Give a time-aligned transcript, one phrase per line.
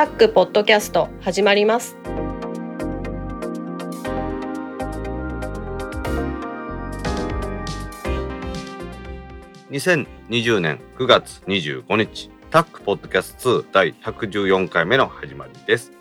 [0.00, 1.94] タックポッドキャスト始まります。
[9.70, 15.92] 2020年9月25日タックポッドキャスト2第114回目の始まりです。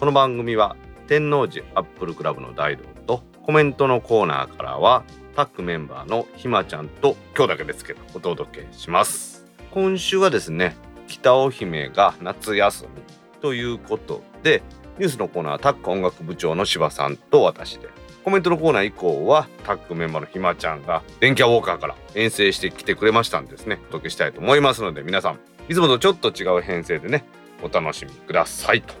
[0.00, 0.74] この番組は
[1.06, 5.04] 天王寺アップルクラブの大道とコメントのコーナーからは
[5.36, 9.46] タックメンバーのひまちゃんと今日だけですけどお届けします。
[9.70, 10.74] 今週はですね
[11.06, 13.23] 北尾姫が夏休み。
[13.44, 14.62] ということで
[14.98, 17.90] ニュースのコーナーはタック音楽部長の柴さんと私で。
[18.24, 23.78] コメントのコーナー以降はタックメンバーのひまちゃんが電気屋ウォーカーから遠征してきてくれましたんですね。
[23.82, 27.26] お届けしたいと思いますので皆さんいつもとちょっと違う編成でね
[27.62, 28.94] お楽しみくださいと。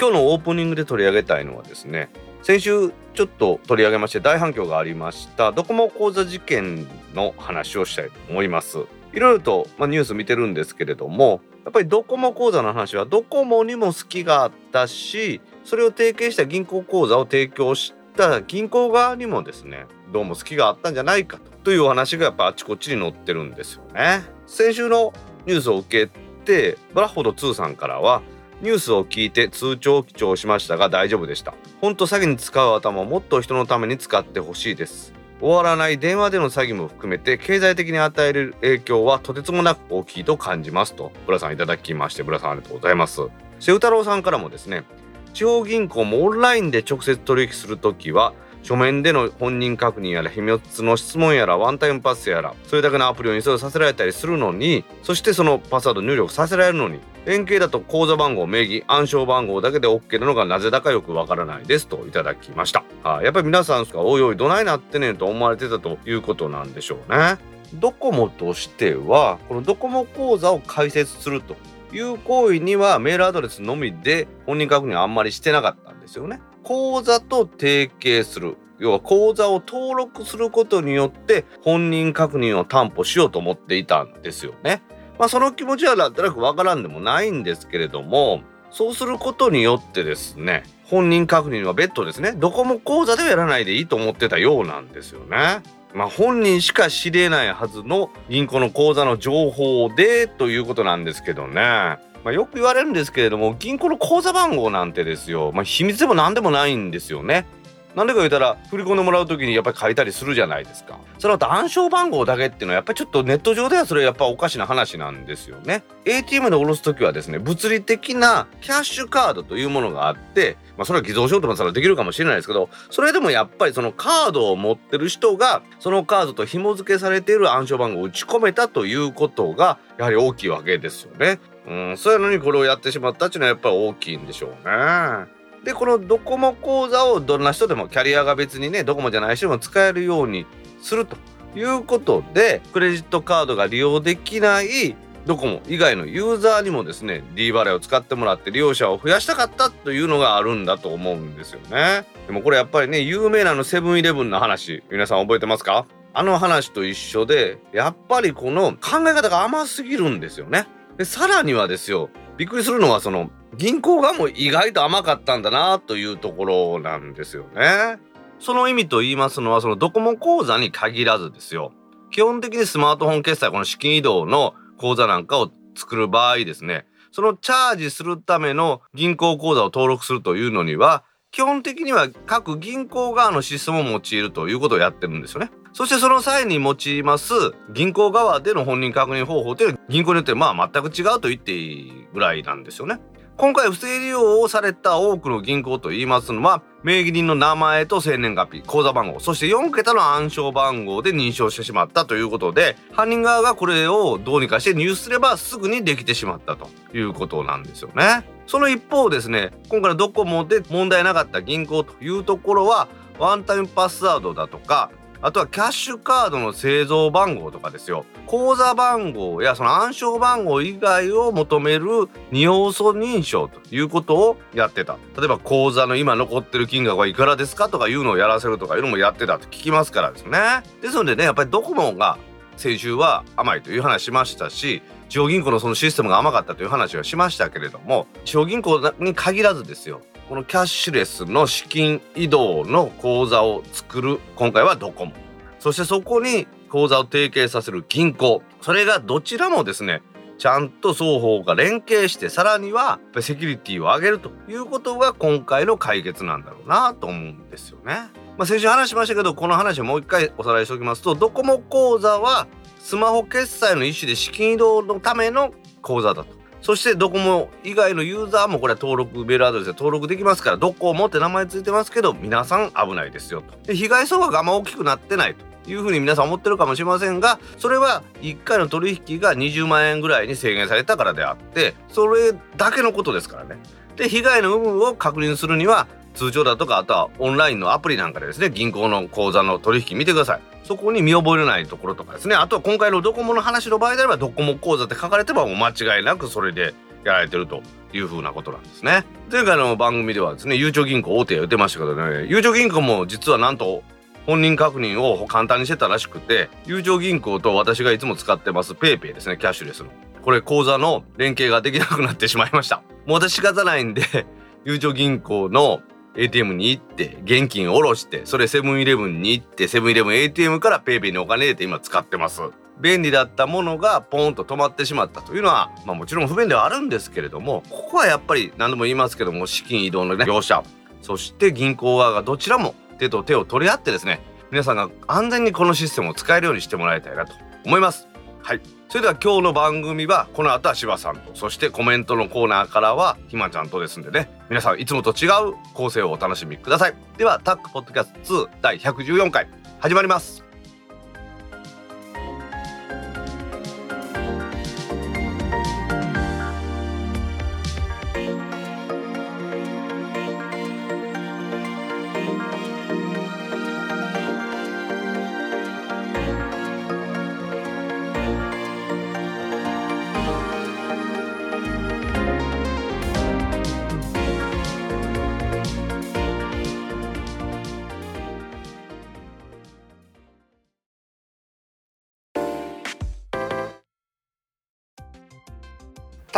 [0.00, 2.08] 今日のオープニングで取り上げたいのはですね
[2.40, 8.78] 先週ちょっと取り上げまして大反響がありましたドコモ口座事件の話をしたいと思います。
[9.12, 24.22] いろいろと、まあ、ニュース見てるんですけれどもやっぱりドコモ口座の話はドコモにも好きがあったしそれを提携した銀行口座を提供した銀行側にもですねどうも好きがあったんじゃないかというお話がやっぱあちこちに載ってるんですよね。
[24.46, 25.12] 先週の
[25.46, 26.12] ニュースを受け
[26.44, 28.22] てブラッホド2さんからは
[28.62, 31.54] ニュースを聞いて通帳を記帳しましたが大丈夫でした。
[31.80, 35.12] ほんと詐欺に使う頭をもっと人のために使ってほしいです。
[35.40, 41.12] 終わらない電話での詐欺も含めて経済的に与える影響はとてつもなく大きいと感じますと。
[41.26, 43.22] ブラさんいただきましてブラさんありがとうございます。
[43.58, 44.84] 瀬太郎さんからもですね
[45.32, 62.84] 地方銀行もオンラインで直接取引するときは書面での本人確認やら秘密の質問やらワンタイムパスやらそれだけのアプリをインストールさせられたりするのにそしてそのパスワード入力させられるのに連携だと口座番号名義暗証番号だけで OK なのがなぜだかよくわからないですといただきました。
[63.04, 67.38] あやっぱり皆さんがおいおいどないなってねんと思われてたということなんでしょうね。
[67.74, 71.56] ドコモとしてはこのドコモ口座を開設すると
[71.94, 76.40] いう行為にはメールアドレスのみで本人確認あんまりしてなかったんですよね。
[76.64, 84.82] 口座と提携する要は口座を登録することによって本人確認を担保しようと思っていたんですよね
[85.20, 88.40] まあ、その気持ちはなんとなくわからんでもないんですけれども
[88.70, 95.62] そうすることによってですね本人確認は別途ですねどこも口座ではやらないでいいと思ってたようなんですよね。
[95.92, 101.98] まあ、本人しか知れないはずの銀行の口座の情報でということなんですけどね。
[102.24, 107.46] まあ、よく言われるんですけれども銀行の口座番号なんてですよ、まあ、秘密でも何でもないんですよね。
[107.94, 110.98] なんでか言ったら振り込んでもらう時にやっぱり書いたりするじゃないですか。
[111.18, 115.82] その暗証番号だけっていうのはやっぱりちょっとネット上ではそれやっぱおかしな話なんですよね。
[116.04, 131.40] ATM で下ろす時はですね物理的なキャッシュカードというものがあってまあそれは偽造しようと思ったらできるかもしれないですけどそれでもやっぱりそのカードを持ってる人がそのカードと紐付けされている暗証番号を打ち込めたということがやはり大きいわけですよね。
[131.68, 135.30] うんそういうのにこれをやってしまったっていうのはやっぱり大きいんでしょうね。
[135.64, 140.46] でこのドコモ口座をどんな人でもキャリアが別にねドコモじゃない人でも使えるように
[140.80, 141.16] すると
[141.54, 152.06] いうことでクレジットカードが利用できないドコモ以外のユーザーにもですね D バレーを使ってもらって利用者を増やしたかったというのがあるんだと思うんですよね。
[152.26, 155.84] でもこれやっぱりね有名なのセブンイレブンの話皆さん覚えてますか？
[156.14, 160.66] あの話と一緒でやっぱりこの考え方が甘すぎるんですよね。
[161.00, 167.98] でさらにはですよびっくりするのはその銀行側も意外と甘かったんだなというところなんですよね。
[168.38, 171.72] その意味と言いますのはそのドコモ口座に限らずですよ。
[172.10, 185.50] 基本的にスマートフォン決済この資金移動の口座なんかを作る場合ですねそのチャージするための銀行口座を登録するというのには基本的には各銀行側のシステムを用いるということをやってるんですよね。
[185.72, 187.32] そしてその際に用います
[187.72, 193.00] 銀行側での本人確認方法というのは銀行によってまあ全く違うと言っていいぐらいなんですよね。
[193.40, 208.26] 今回不正利用をされた多くの銀行といいますのは名義人の名前と生年月日口座番号そして4桁の暗証番号で認証してしまったということで犯人側がこれをどうにかして入手すればすぐにできてしまったということなんですよね。
[208.46, 214.90] その一方ですね今回のドコモで問題なかった銀行というところはワンタイムパスワードだとか
[215.22, 218.06] あとはキャッシュカードの製造番号とかですよ。
[218.26, 224.96] 口座番号やその暗証番号以外を求める二要素認証ということをやってた。
[225.18, 230.38] 例えば口座の今残ってる金額はいくらですかとかいうのをやらせるとかいうのもやってたと聞きますからですね。
[230.80, 232.18] ですのでねやっぱりドコモが
[232.56, 240.00] 先週は甘いという話しましたし地方銀行のそのシステムが甘かったという話はしましたけれども地方銀行に限らずですよ。
[240.30, 245.12] このキャッシュレスの資金移動の口座を作る今回はドコモ
[245.58, 250.02] そしてそこに口座を提携させる銀行それがどちらもですね
[250.38, 257.94] ちゃんと双方が連携してさらにはセキュリティを上げるということが今回の解決なんだろうなと思うんですよね。
[258.38, 262.46] まあ、先週話しましたけどこの話をもう一回おさらいしておきますとドコモ口座は
[262.78, 266.39] スマホ決済の一種で資金移動のための口座だと。
[266.60, 273.56] そしてドコモ以外のユーザーもこれは登録メールアドレスで登録できますからドコモって名前ついてますけど皆さん危ないですよと。
[273.66, 275.50] で被害総額があんま大きくなってないと。
[275.66, 283.58] いうふうに皆さん思ってるかもしれませんがそれは1回の取引が20万円ぐらいに制限されたからであってそれだけのことですからね。
[283.96, 290.40] で被害の有無を確認するには通帳だとかあとはオンラインのアプリなんかでですね銀行の口座の取引見てください。
[290.64, 292.34] そこに見覚えのないところとかですね。
[292.36, 299.04] あとは今回のドコモの話の場合であればドコモ口座って書かれてばもう間違いなくそれでやられてるというふうなことなんですね。
[299.32, 302.26] 前回の番組ではですねゆうちょ銀行大手や言ってましたけどね。
[302.28, 303.82] ゆうちょ銀行も実はなんと
[304.26, 309.90] 本人確認を簡単にしてたらしくてゆうちょ銀行と私がいつも使ってます PayPay ですねキャッシュレスの。
[310.22, 312.82] これ口座の連携ができなくなってしまいました。
[313.06, 314.02] もう私仕方ないんで
[314.64, 315.80] ゆうちょ銀行の
[316.20, 322.42] ATM に行って現金下ろしてそれセブンイレブンに行ってセブンイレブン ATM から PayPay にお金入れて今使ってます。
[322.80, 330.64] 便利だったものがポーンと止まってしまったというのは、まあ、もちろん不便ではあるんですけれどもここはやっぱり何度も言いますけども資金移動の、ね、業者
[331.02, 337.34] そして銀行側がどちらも手と手を取り合ってですね皆さんが安全にこのシステムを使えるようにしてもらいたいなと
[337.64, 338.09] 思います。
[338.42, 338.60] はい。
[338.88, 344.30] それでは今日の番組はこの後は柴さんとそしてコメントのコーナーからはひまちゃんとですんでね。
[344.48, 346.94] 皆さんいつもと違う構成をお楽しみください。
[347.16, 350.49] ではタックポッドキャスト2第114回始まります。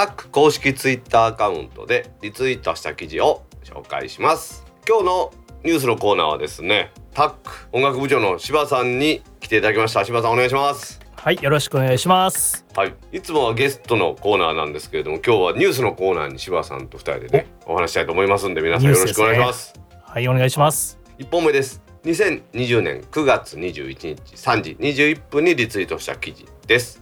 [0.03, 4.65] タック公式ツイッターアカウントでリツイートした記事を紹介します。
[4.85, 5.33] 今日の
[5.63, 10.05] ニュースのコーナーはですねタック音楽部長の柴さんに来ていただきました。
[10.05, 10.99] 柴さんお願いします。
[11.15, 12.67] はいよろしくお願いします。
[12.75, 12.95] はい。
[13.13, 17.77] いつもはゲストのコーナーなんですけれども今日はニュースのコーナーに柴さんと二人でねお。
[17.77, 20.99] 話したいと思いますんで皆さんよろしくお願いします、ね、はいお願いします。
[21.17, 21.81] 一本目です。
[22.03, 27.01] 2020年9月21日3時21分にリツイートした記事です。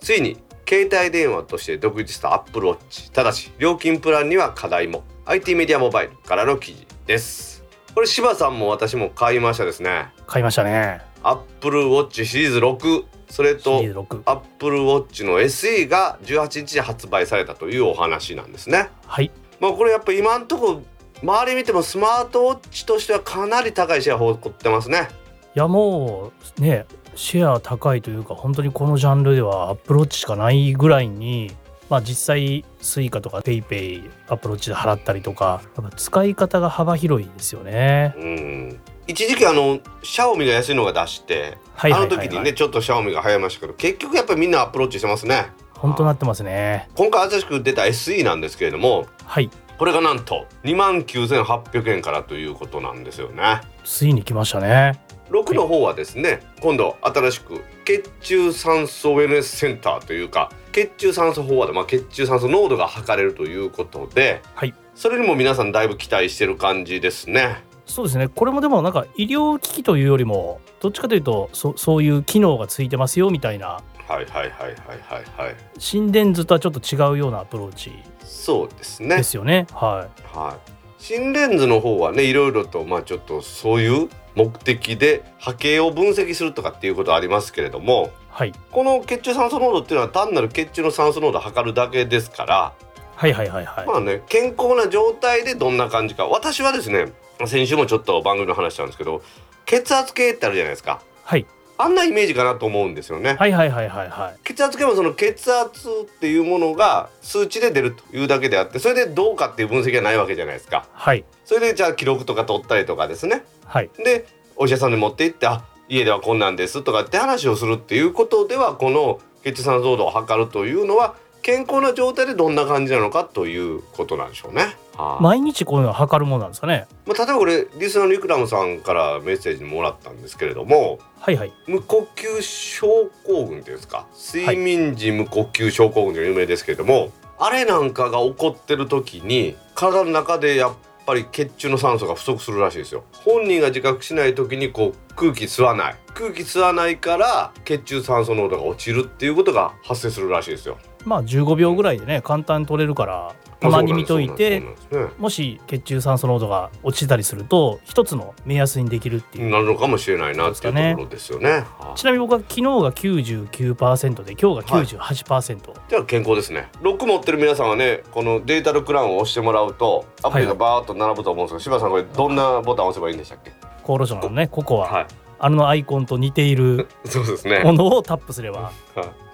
[0.00, 0.36] ついに
[0.72, 5.04] 携帯電話として独立した Apple Watch ただし料金プランには課題も。
[5.26, 7.62] IT メディアモバイルからの記事です。
[7.94, 10.06] これ柴さんも私も買いましたですね。
[10.26, 11.02] 買いましたね。
[11.22, 13.82] Apple Watch シリーズ6それと
[14.24, 18.88] Apple Watch の SE が18日に発売されたというお話なんですね。
[19.04, 19.30] はい。
[19.60, 20.80] まあこれやっぱ今んとこ
[21.22, 25.10] 周り見てもスマートウォッチとしてはかなり高いシェアを誇ってますね。
[25.54, 31.50] いやもうねシェア高いというか本当にこのジャンルでは Apple Watch しかないぐらいに
[31.88, 38.14] まあ実際 Suica とか PayPay Apple Watch で払ったりとかやっぱ使い方が幅広いですよね。
[38.16, 45.50] うん一時期あのシャオミが安いのが出して、あの時にねちょっとシャオミが流行りましたけど結局やっぱりみんな Apple Watch してますね。
[45.74, 46.88] 本当なってますね。
[46.94, 49.50] 今回新しく出た SE なんですけれども、はい。
[49.78, 53.60] これがなんと2万9800円からということなんですよね。
[53.82, 55.02] ついに来ましたね。
[55.32, 67.64] 6の方はですね、はい、今度新しく血中酸素ウェルネスセンターというか血中酸素飽和で、まあ、血中酸素濃度が測れるということで、はい、それにも皆さんだいぶ期待してる感じですね。
[67.86, 68.28] そうですね。
[68.28, 75.56] これもでもなんか医療機器というよりもどっちかというとそそういう機能がついてますよみたいなはいはいはいはいはいはい。
[75.78, 77.92] 心電図とはちょっと違うようなアプローチ
[78.24, 79.16] そうですね。
[79.16, 79.66] ですよね。
[79.72, 92.74] はい、はい、心電図の方はねいろいろとまあちょっとそういう目的で波形を分析するとかっていうことありますけれども、はい、この血中酸素濃度っていうのは単なる血中の酸素濃度を測るだけですから
[93.22, 93.86] はいはいはいはい。
[93.86, 96.26] まあね健康な状態でどんな感じか。
[96.26, 97.12] 私はですね
[97.46, 99.22] 先週もちょっと番組の話したんですけど
[99.64, 101.02] 血圧計ってあるじゃないですか。
[101.24, 101.46] はい
[101.82, 103.36] あんなイメージかなと思うんですよね。
[103.38, 104.38] はいはいはいはいはい。
[104.44, 110.86] 血圧計もその血圧っていうものが数値で出るというだけであってそれでどうかっていう分析はないわけじゃないですか。
[110.92, 111.24] はい。
[111.44, 113.44] それでじゃあ記録とか取ったりとかですね。
[113.64, 113.90] はい。
[114.04, 124.76] でお医者さんに持って行ってあ家ではこんなんですとかって話をするっていうことではこの血酸濃度を測るというのは健康な状態でどんな感じなのかということなんでしょうね。
[124.96, 126.86] はあ毎日こういうのは測るものなんですかね。
[127.06, 131.52] まあ、例えばこれリスナーのリクラムさんからメッセージもらったんですけれどもはいはい。
[131.66, 132.86] 無呼吸症
[133.26, 134.06] 候群っていうんですか？
[134.34, 140.72] 睡眠時無呼吸症候群が有名ですけれども、あれなんかが起こってる時に体の中でやっ
[141.06, 143.04] ぱり血中の酸素が不足するらしいですよ。
[143.12, 145.96] 本人が自覚しない時にこう空気吸わない。
[146.14, 150.78] 空気吸わないから血中酸素濃度が落ちるっていうことが発生するらしいですよ。
[151.04, 161.50] まあ15秒ぐらいでね簡単に取れるからたまに見といてそうなんですそうなんですもし血中酸素濃度が落ちたりすると一つの目安にできるっていう、なるのかもしれないなっていうところですよね。
[161.50, 166.68] はあちなみに僕は昨日が99%で今日が98%、じゃあ健康ですね。
[166.82, 173.52] ロック持ってる皆さんはね、このデータルクラウンを押してもらうとアプリがバーッと並ぶと思うんですけど、柴田さんこれどんなボタンを押せばいいんでしたっけ？
[173.82, 175.06] 厚労省のねココア、はい。
[175.44, 177.64] あのアイコンと似ているそうですね。
[177.64, 178.70] ものをタップすればは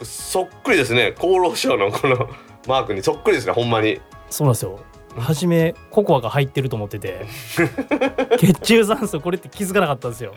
[0.00, 1.14] いそっくりですね。
[1.16, 2.30] 厚労省のこの
[2.66, 3.52] マークにそっくりですね。
[3.52, 4.00] ほんまに。
[4.30, 4.80] そうなんですよ。
[5.16, 7.26] 初めココアが入ってると思ってて。
[8.38, 10.34] 血中酸素これって気づかなかったんですよ。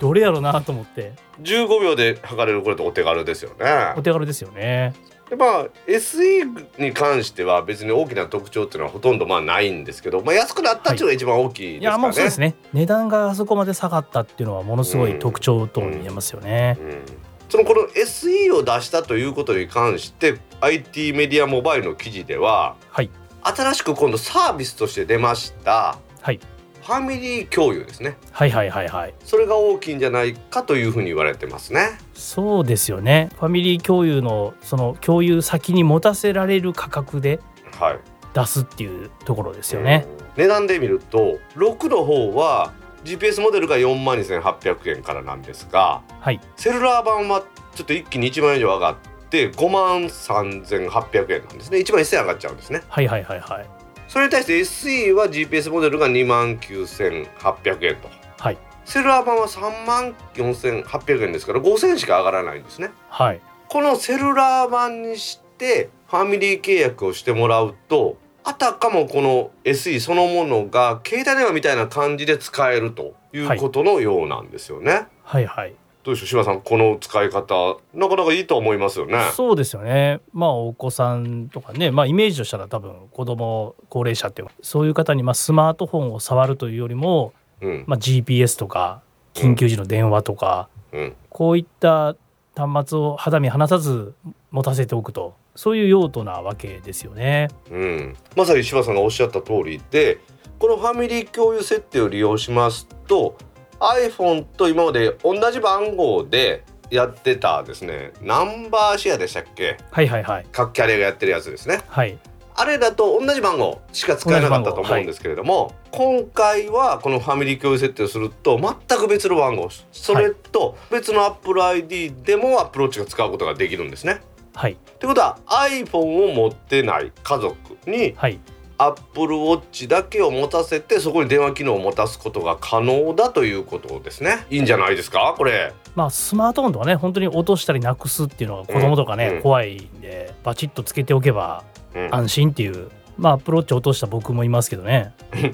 [0.00, 1.12] どれやろうなと思って。
[1.42, 3.94] 15秒で測れるこれってお手軽ですよね。
[3.96, 4.02] お。
[4.02, 4.94] 手軽ですよね。
[5.30, 6.44] でまあ SE
[6.78, 12.02] に関しては別に大きな特徴っていうのはほとんどまあないんですけど、まあ安くなったっていうのが一番大きいですいやからね。
[12.02, 12.54] もうそうですね。
[12.72, 23.10] 値段があそこまで下がったっていうのはものすごい特徴と見えますよね、うんそのこの SE を出したということに関して IT メディアモバイルの記事でははい。
[23.44, 26.40] 新しく今度サービスとして出ましたはい。
[26.82, 28.16] ファミリー共有ですね。
[28.32, 29.14] はいはいはいはい。
[29.24, 31.96] それが大きいんじゃないかというふうに言われてますね。
[32.14, 33.30] そうですよね。
[33.38, 37.38] ファミリー共有のその共有先に持たせられる価格で
[37.78, 38.00] はい。
[38.34, 40.42] 出すっていうところですよね、うん。
[40.42, 42.72] 値段で見ると6の方は
[43.04, 46.40] GPS モデルが4万2800円からなんですがはい。
[46.56, 47.44] セルラー版は
[47.74, 48.96] ちょっと一気に1万円以上上がっ
[49.30, 51.78] て5万3800円なんですね。
[51.78, 52.82] 1万1000円上がっちゃうんですね。
[52.88, 53.66] はいはいはいはい。
[54.08, 58.08] それに対して SE は GPS モデルが2万9800円と。
[58.38, 58.58] はい。
[58.84, 62.90] セルラー版は3万4800円ですから5000円しか上がらないんですね。
[63.08, 63.40] はい。
[63.68, 75.74] このセルラー版にしてファミリー契約をしてもらうとあたかもこの SE そのものが携帯電話みたいな感じで使えるということのようなんですよね、はいはい。
[76.02, 76.26] どうでしょう？
[76.28, 79.30] 柴さんこの使い方なかなかいいと思いますよね。
[79.32, 80.20] そうですよね。
[80.34, 87.32] まあお子さんとかねまあイメージとしたら多分子供高齢者っていうそういう方にまあスマートフォンを触るというよりも、
[87.62, 87.84] うん。
[87.86, 89.00] まあ、GPS とか
[89.32, 91.16] 緊急時の電話とか、うん。
[91.30, 92.14] こういった
[92.54, 94.14] 端末を肌身離さず
[94.50, 97.48] 持たせておくとそういう用途なわけですよね。
[97.70, 100.18] うん、まさに柴さんがおっしゃった通りで
[100.58, 103.36] このファミリー共有設定を利用しますと
[103.80, 109.78] iPhone と今まで同じ番号でやってたですねナンバーシェアでしたっけ？
[109.90, 110.46] はいはいはい。
[110.52, 111.80] 各キャリアがやってるやつですね。
[111.88, 112.18] はい。
[112.56, 124.20] あれだと同じ番号しか使えなかったと思うんですけれども、今回はこのファミリー共有設定をすると全く別の番号それと別の AppleID でも Apple Watch が使うことができるんですね。
[124.54, 127.54] はいということは iPhone を持ってない家族
[127.86, 128.38] にはい
[128.76, 134.46] Apple Watch だけを持たせてそこに電話機能を持たすことが可能だということですね。
[134.50, 135.32] いいんじゃないですか？
[135.38, 135.72] これ。
[135.94, 141.62] まあスマートフォンとかね本当に落としたりなくすっていうのが子供とかね、うん怖いんでバチッとつけておけば
[141.94, 145.14] うん安心っていう、まあアプローチ落とした僕もいますけどね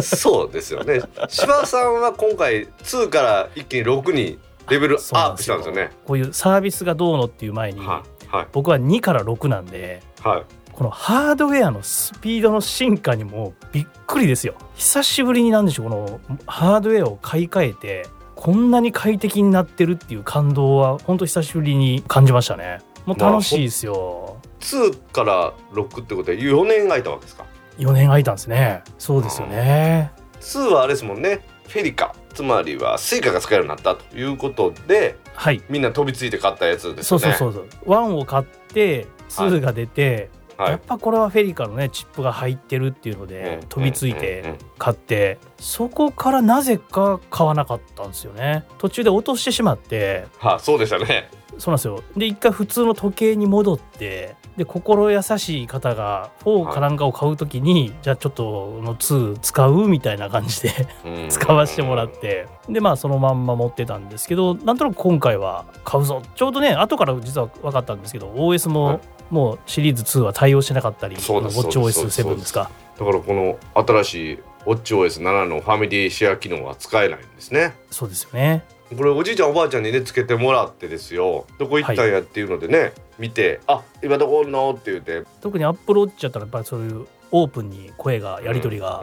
[0.00, 1.00] そうですよね。
[1.28, 4.38] 柴さんは今回2から一気に6に
[4.70, 5.90] レベルアップしたんですよね。
[6.06, 8.46] こういうサービスがどうのっていう前に、はいはい。
[8.52, 10.42] 僕は2から6なんではい。
[10.72, 14.54] このハードウェアのスピードの進化にもびっくりですよ。
[14.74, 22.80] 久しぶりになんでしょうこのハードウェアを買い替えてこんなに快適になってるっていう感動は本当久しぶりに感じましたね。
[23.04, 27.44] もう楽しいですよ、2から6ってことで4年空いたわけですか
[27.78, 28.82] ？4年空いたんですね。
[28.96, 30.12] そうですよね。
[30.40, 31.44] 2はあれですもんね。
[31.68, 35.62] FeliCa つまりは Suica が使えるようになったということではい。
[35.68, 37.16] みんな飛びついて買ったやつですね。
[37.16, 37.68] うそうそうそう。
[37.86, 40.70] 1を買って2が出て、はい。
[40.72, 43.68] やっぱこれは FeliCa のねチップが入ってるっていうので、うん。
[43.68, 44.58] 飛びついうんうんてうん。
[44.78, 48.64] 買ってそこからなぜか買わなかったんですよね。
[48.78, 50.26] 途中で落としてしまって。
[50.38, 51.30] はあ、そうでしたね。
[51.58, 52.02] そうなんですよ。
[52.16, 61.28] で一回普通の時計に戻ってで心優しい方が4かなんかを買う時に、じゃあちょっとの2使うみたいな感じでうん。
[61.30, 66.22] 使わせてもらってでまあそのまんま持ってたんですけどなんとなく今回は買うぞ。
[66.34, 68.96] ちょうどね後から実は分かったんですけど OS はい。
[68.98, 72.70] ももうシリーズ2は対応してなかったりウォッチそうです OS7 ですか？
[72.98, 77.74] だからこの新しい WatchOS7 のファミリーシェア機能は使えないんですね。
[77.90, 78.64] そうですよね
[78.96, 81.46] これおじいちゃんおばあちゃんにねつけてもらってですよ。
[81.58, 89.00] どこ行ったんやっていうのでね、見て「あ今どこおんの?」って言って、特にアップルウォッチやったらやっぱりそういうオープンに声がやり取りが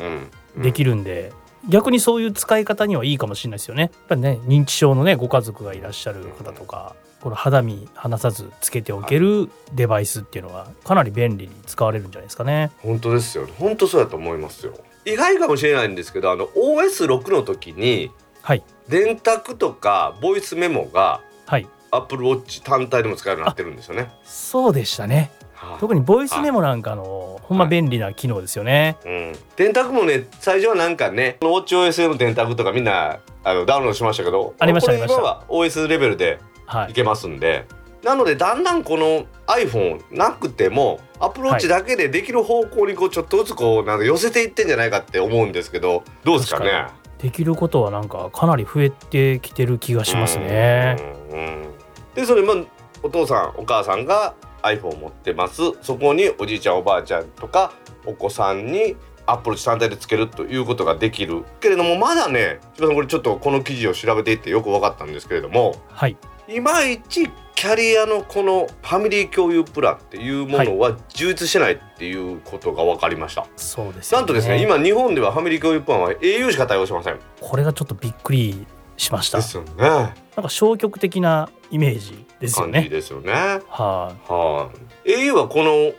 [0.56, 1.32] うんできるんで、
[1.68, 3.84] 逆にそういう使い方にはいいかもしれないですよね。
[3.84, 12.72] やっぱりね認知症のねご家族がいらっしゃる方とか、この肌身離さずつけておけるデバイスっていうのはかなり便利に使われるんじゃないですかね。
[12.80, 13.48] 本当ですよ。
[13.58, 14.74] 本当そうだと思いますよ。
[15.06, 21.68] 意外かもしれないんですけどあの OS6 の時にはい電卓とかボイスメモがはい。
[21.92, 24.12] Apple Watch 単体でも使えるようになってるんですよね。
[24.24, 25.32] そうでしたね。
[25.54, 28.98] はい特にボイスメモなんかのほんま便利な機能ですよね。
[29.06, 36.92] うん、電卓もね最初はなんかねこの WatchOS の電卓とかみんなあのダウンロードしましたけどありました今は OS レベルではい。
[36.92, 36.94] い。
[36.94, 37.66] けますんで、
[38.04, 46.72] なのでだんだんこの iPhone なくてもアプローチだけでできる方向にこうちょっとずつこうなんか寄せていってんじゃないかって思うんですけどどうですかね？
[46.72, 50.98] 確できることはなんかかなり増えてきてる気がしますね。
[51.32, 51.70] うんうん
[52.16, 52.66] でそれも
[53.04, 57.72] お父さんお母さんが iPhone 持ってますそこにおじいちゃんおばあちゃんとか
[58.06, 66.18] お子さんにアップル単体でつけるということができるけれどもまだね千葉さんこれちょっとこの記事を調べていってよく分かったんですけれどもはい。
[66.52, 74.22] いまいちキャリアのこのファミリー共有プランっていうものは充実してないっていうことが分かりました、そうですよね。
[74.22, 78.66] なんとですね今日本ではファミリー共有プランは au しか対応しませんこれがちょっとびっくり
[78.98, 79.38] しました。
[79.38, 79.74] ですよね。
[79.78, 82.90] なんか消極的なイメージですよ感じね。
[82.90, 83.32] ですよね。
[83.68, 84.72] はは
[85.06, 85.94] い、au はこの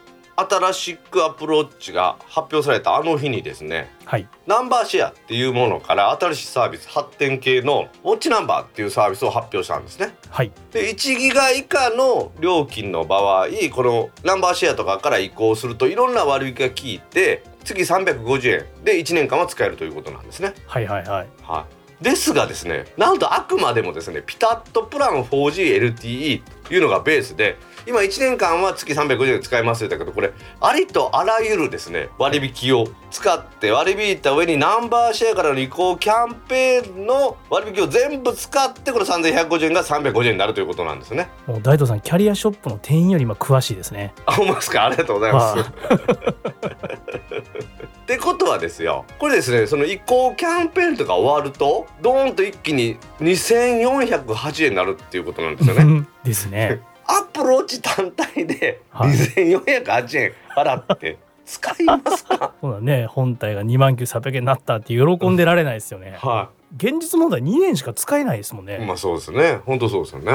[0.49, 4.06] 新しくアプローチが発表されたあの日にですねい。
[4.06, 4.28] はい。
[4.47, 10.14] ナンバーシェアっていうものから新しいサービス発展系のウォッチナンバーっていうサービスを発表したんですね。
[10.30, 10.52] はい。
[10.73, 20.54] で1ギガ以下の料金の場合このナンバーシェアとかから移行するといろんな割引が効いて月350円で1年間は使えるということなんですね。
[20.66, 21.28] はいはいはい。
[21.42, 21.66] は
[22.00, 41.28] い、ですがですねなんとあくまでもですねピタッとプラン 4GLTE というのがベースで今1年間は月350円使えますって言ったけどこれありとあらゆるですね割引を使って割り引いた上にナンバーシェアからの移行キャンペーンの割引を全部使ってこの3150円が350円になるということなんですね。
[41.47, 44.15] もう大東さんキャリアショップの店員より今詳しいですね。
[44.26, 44.87] あほんまですか？
[44.87, 45.59] ありがとうございます。
[45.59, 45.65] は
[48.02, 56.06] ってことはですよこれですねその移行キャンペーンとか終わるとドーンと一気に2408円になるっていうことなんですよね。
[56.25, 56.80] ですね。
[57.06, 63.06] アプローチ単体ではい2408円払って使いますか、そうだね。
[63.06, 66.17] 本体が2万9800円になったって喜んでられないですよね。
[66.21, 68.78] は現実問題2年しか使えないですもんい、ね。
[68.87, 70.33] まあそうですね本当そうですよね。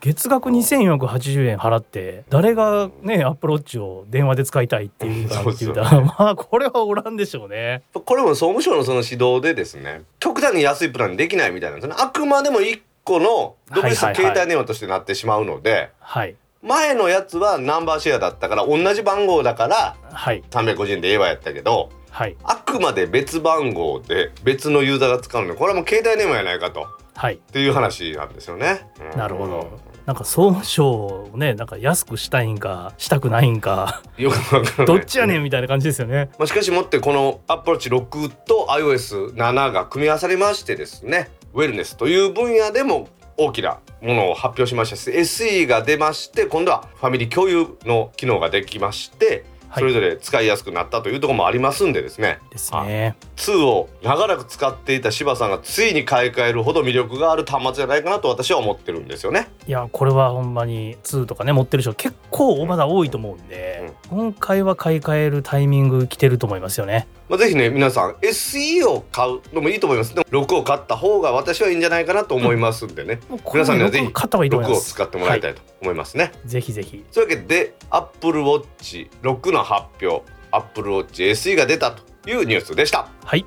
[0.00, 7.82] 月額2480円払って誰がねアップローチを電話で使いたいっていうかって言うたら、そ うまあこれはおらんでしょうね。
[7.92, 14.32] これも総務省のその指導でですね極端に安いプランにできないみたいなんですねあくまでも1個の独立はいはいはい。
[14.32, 16.36] 携帯電話としてなってしまうので、はい。
[16.62, 20.42] 前のやつはナンバーシェアだったから同じ番号だからはい。
[20.50, 22.36] 350円でええわやったけどはい。
[22.42, 26.86] あくまで別番号で別のユーザーが使うのでこれはもう携帯電話やないかと。
[27.14, 27.34] はい。
[27.34, 28.86] っていう話なんですよね。
[29.12, 29.18] うん。
[29.18, 29.78] なるほど。
[30.06, 36.30] なんか総務省をねなんか安くしたいんかしたくないんかよくわからないどっちやねんみたいな感じですよね。
[36.38, 53.16] まあ、しかしもってこのアプローチ6と iOS7 が組み合わされましてですねウェルネスという分野でも大きなものを発表しましたし SE が出まして今度はファミリー共有の機能ができましてはいそれぞれ使いやすくなったというところもありますんでですね、ですね。
[53.36, 59.48] 2を長らく使っていた柴さんがついに買い替えるほど魅力がある端末じゃないかなと私は思ってるんですよね。
[59.66, 67.06] いやこれはほんまに2とかね持ってる人結構まだ多いと思うんで、今回は買い替えるタイミング来てると思いますよね。
[67.34, 70.14] まあ、ぜひね皆さん SE を買うのもいいと思います。
[70.14, 74.80] でも6を買った方が私はいいんじゃないかなと思いますんでね、もうこ皆さんにはぜひ6買った方がいいと思い6を。
[74.80, 76.30] 使ってもらいたはいと思いますね。
[76.44, 77.04] ぜひぜひ。
[77.12, 83.08] というわけで Apple Watch 6の発表 Apple Watch SE が出たというニュースでした。
[83.24, 83.44] はい。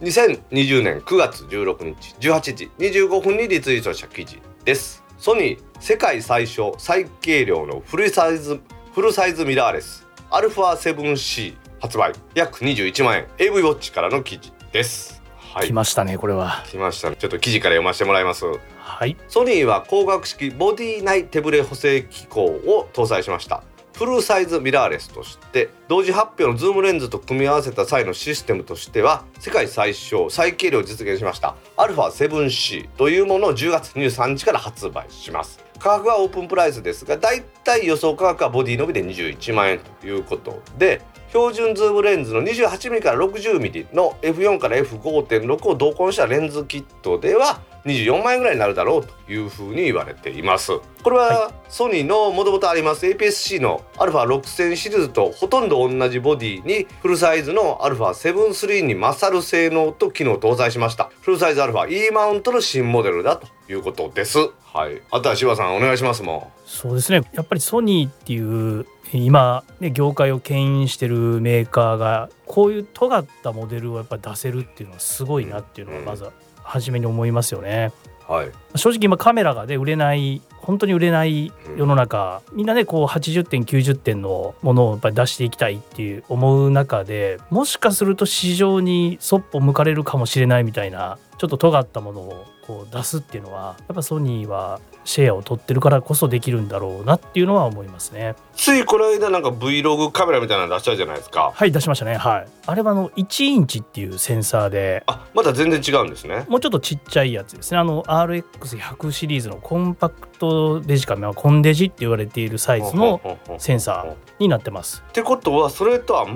[0.00, 5.04] 2020年9月16日18時25分にリツイートした記事です。
[5.18, 8.58] ソニー世界最小最軽量のフルサイズ
[8.94, 10.08] フルサイズミラーレス。
[10.30, 13.26] α7C 発売約21万円。
[13.38, 15.22] AV ウォッチからの記事です。
[15.36, 15.68] はい。
[15.68, 16.62] 来ましたねこれは。
[16.66, 17.16] 来ましたね。
[17.16, 18.44] ちょっと記事から読ませてもらいます。
[18.78, 19.16] はい。
[19.28, 23.62] ソニーは光学式ボディ内手ブレ補正機構を搭載しました。
[23.96, 31.56] フルサイズミラーレスとして同時発表のズームレンズと組み合わせた際のシステムとしては世界最小最軽量を実現しました。
[31.76, 35.58] α7C というものを10月23日から発売します。
[35.78, 50.71] 価格はオープンプライスですがだいたい予想価格はボディのみで21万円ということで標準ズームレンズの 28mm から 60mm の F4 から F5.6 を同梱したレンズキットでは24万円ぐらいになるだろうというふうに言われています
[51.03, 64.37] これはソニーのもともとあります APS-C の α6000 シリーズとほとんど同じボディにフルサイズの α7-3 に勝る性能と機能を搭載しましたフルサイズ α E マウントの新モデルだということです
[64.72, 65.02] はい。
[65.10, 66.68] あとは柴さんお願いしますもう。
[66.68, 67.22] そうですね。
[67.32, 76.28] やっぱりソニーっていう今、ね、業界を牽引してるメーカーがこういう尖ったモデルをやっぱ出せるっていうのはすごいなっていうのがまず
[76.62, 77.92] 初めに思いますよね。
[78.28, 98.36] はい、正直今カメラがね売れない本当に売れない世の中、みんなねこう80点90点のものをやっぱり出していきたいっていう思う中でもしかすると市場にそっぽ向かれるかもしれないみたいなちょっと尖ったものをこう出すっていうのはやっぱソニーはシェアを取ってるからこそできるんだろうなっていうのは思いますね。
[98.54, 101.52] ついこの間なんか Vlog カメラみたいなの出したじゃないですか。
[101.52, 102.14] はい出しましたね。
[102.14, 102.48] はい。
[102.66, 106.44] あれはあの1インチっていうセンサーであまだ全然違うんですね。
[106.48, 107.78] もうちょっとちっちゃいやつですね。
[107.78, 113.20] あの RX100 シリーズのコンパクトデジカメコンデジって言われているサイズの
[113.58, 115.02] センサーになってます。
[115.08, 116.26] ってことはそれとは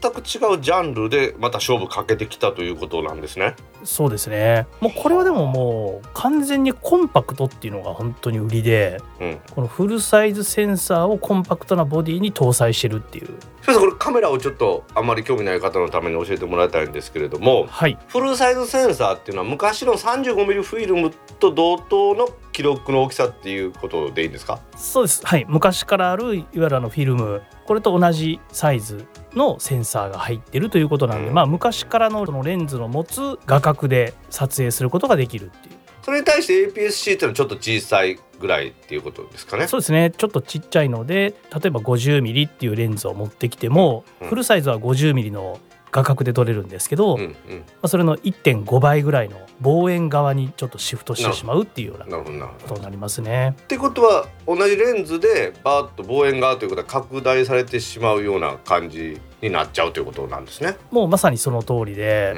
[0.00, 4.66] 全く違うジャンルでまた勝負かけてきたということなんですねそうですね。
[4.80, 13.28] もうこれはでももう完全にコンパクトっていうのが本当に売りで、うん、このフルサイズセンサーをコンパクトなボディに搭載してるっていう。
[13.66, 24.60] これカメラをちょっとあんまり興味ない方のために教えてもらいたいんですけれども、はい、フルサイズセンサーっていうのは昔の 35mm フィルムと同等の記録の大きさっていうことでいいんですか？
[24.76, 25.26] そうです。
[25.26, 25.46] はい。
[25.48, 27.42] 昔からあるいわゆるあのフィルム。
[27.64, 35.74] これと同じサイズのセンサーが入ってるということなんで、うん、まあ昔からのそのレンズの持つ画角で撮影することができるっていう。
[36.02, 39.66] それに対して APS-C っていうのはちょっと小さいぐらいっていうことですかね？
[39.68, 40.12] そうですね。
[40.14, 45.58] ちょっとちっちゃいので例えば 50mm っていうレンズを持ってきても、うん、フルサイズは 50mm の
[45.94, 47.34] 画角で撮れるんですけど、うんうん、ま
[47.82, 52.24] あ、それの1.5倍ぐらいの望遠側にちょっとシフトしてしまうっていうようなこ
[52.66, 53.54] とになりますね。
[53.62, 60.76] ってことは同じレンズでバーッと望遠側ということは拡大されてしまうような感じになっちゃうということなんですね。
[60.90, 62.34] もうまさにその通りで、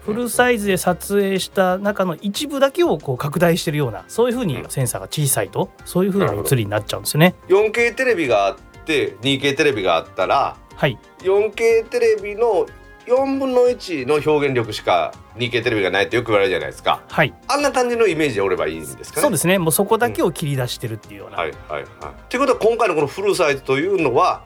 [0.00, 7.36] フルサイズで撮影した中の一部だけをこう拡大してるようなそういうふうにセンサーが小さいとそういうふうな写りになっちゃうんですよね。
[7.46, 12.66] 4K テレビがあって 2K テレビがあったらはい、4K テレビの
[13.06, 19.22] 4分の1の表現力しか 2K テレビがないってよく言われるじゃないですか、はい、あんな感じのイメージでおればいいんですかね。
[19.22, 19.58] そうですね。
[19.58, 21.84] もうそこだけを切り出してるっていうような、うん、はいはいはい。
[22.30, 24.42] ということは今回のこのフルサイズというのは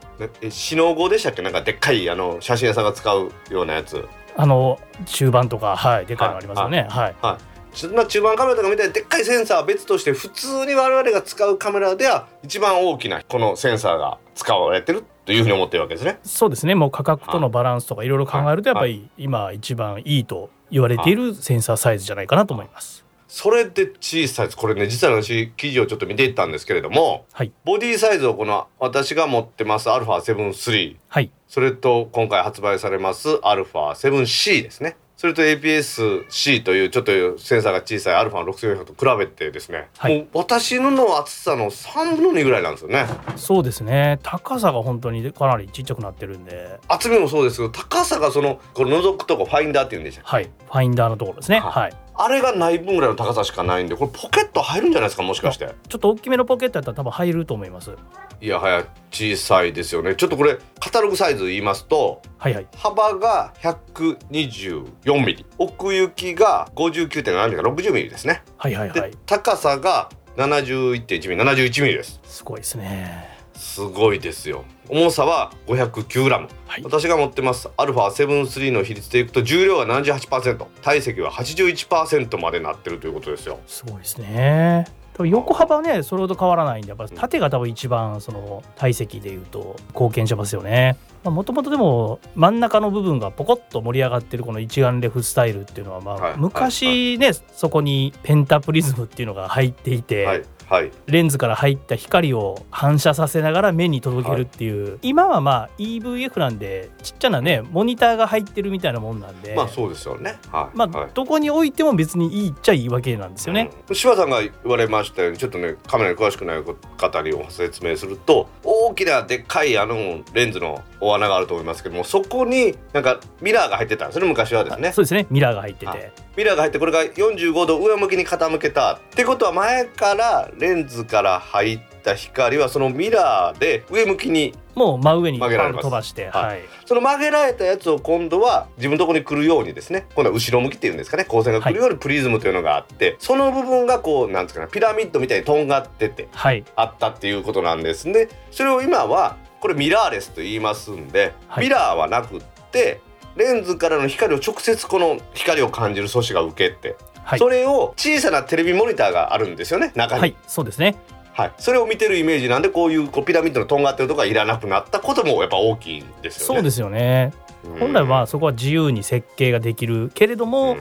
[0.51, 1.43] シノ号でしたっけ？
[1.43, 4.05] なんかでっかいあの写真屋さんが使うようなやつ。
[4.37, 6.89] あの中盤とかはいでかいのありますよね。
[6.91, 7.17] はい、はい。
[7.23, 7.43] はい。
[7.73, 16.19] そんな中盤カメラとかみたいなでっかいセンサーは別として普通に我々が使うカメラでは一番大きなこのセンサーが使われてるというふうに思ってるわけですね。
[16.23, 16.75] そうですね。
[16.75, 23.05] もう価格とのバランスとかいろいろ考えるとやっぱり今一番いいと言われているセンサーサイズじゃないかなと思います。
[23.29, 43.05] それで小さいこれね実は私記事をちょっと見ていったんですけれども、はい、ボディサイズをこの私が持ってます α7-3、はい、それと今回発売されます α7C ですねそれと APS-C というちょっとセンサーが小さい α6400 と比べてですね、はい、もう私のの厚さの3分の2ぐらいなんですよね。
[43.35, 44.21] そうですね。
[44.23, 46.79] 高さが本当にかなりちっちゃくなってるんで。
[46.87, 50.45] 厚みもそうですけど高さがそのこの覗くとこファインダーっていうんでしたはい。
[50.45, 51.59] ファインダーのところですね。
[51.59, 51.93] はい。
[52.15, 55.67] あれがない分ぐらいの高さしかないんでこれポケット入るんじゃないですかもしかして？
[55.89, 57.93] ちょっと大きめのポケットやったら多分入ると思います。
[58.41, 60.15] いやはや小さいですよね。
[60.15, 65.47] ちょっとこれカタログサイズ言いますと、はいはい、幅が124ミリ。
[65.59, 68.43] 奥行きが59.7ミリか60ミリですね。
[68.57, 69.13] はいはいはい。
[69.27, 72.21] 高さが71.1ミリ71ミリです。
[72.25, 73.29] すごいですね。
[73.55, 74.65] すごいですよ。
[74.89, 83.61] 重さは 509g、はい、私が持ってます α7-3 の比率でいくと重量が78%体積は81%までなってるということですよ。
[83.67, 84.87] すごいですね
[85.27, 90.97] 横幅はねそれほど変わらないんでやっぱ縦が多分一番その体積でいうと貢献しますよね。
[91.25, 124.27] もともとでも真ん中の部分がポコッと盛り上がってるこの一眼レフスタイルっていうのはまあ昔ねそこにペンタプリズムっていうのが入っていてはい、レンズから入った光を反射させながら目に届けるっていう、はい、今はまあ EVF なんでちっちゃなねモニターが入ってるみたいなもんなんでまあそうですよね、はい、まあ、どこに置いても別にいいっちゃいいわけなんですよね、うん、柴さんが言われましたようにちょっとねカメラに詳しくない方に説明すると大きなでっかいあのレンズの大穴があると思いますけどもそこになんかミラーが入ってたんですね。
[124.27, 125.27] 昔はですねそうですね。
[125.31, 126.13] ミラーが入ってて。
[126.37, 136.47] ミラーが入ってこれが45度上向きに傾けたってことは前からレンズから入った光はそのミラーで上向きにもう真上に曲げられ飛ばしてはい。
[136.47, 146.65] はいその曲げられたやつを今度は自分のところに来るようにですね今度は後ろ向きっていうんですかね光線が来るようにプリズムというのがあって、その部分がこうなんですかねピラミッドみたいにとんがっててはい。
[146.77, 148.29] あったっていうことなんですね。
[148.51, 151.65] それを今はこれミラーレスと言いますんで、はい。
[151.65, 153.01] ミラーはなくって
[153.37, 157.39] レンズからの光を直接この光を感じる素子が受けて、はい。
[157.39, 160.97] それを小さなテレビモニターがあるんですよね中に、はいそうですね。
[161.33, 166.55] はい、それを見てるイメージなんでこういうこうピラミッドのとんがってるとこがいらなくなったこともやっぱ大きいんですよね。
[166.57, 167.33] そうですよね。
[167.43, 167.48] うん
[167.79, 170.77] 本来はそこは自由に設計ができるけれども、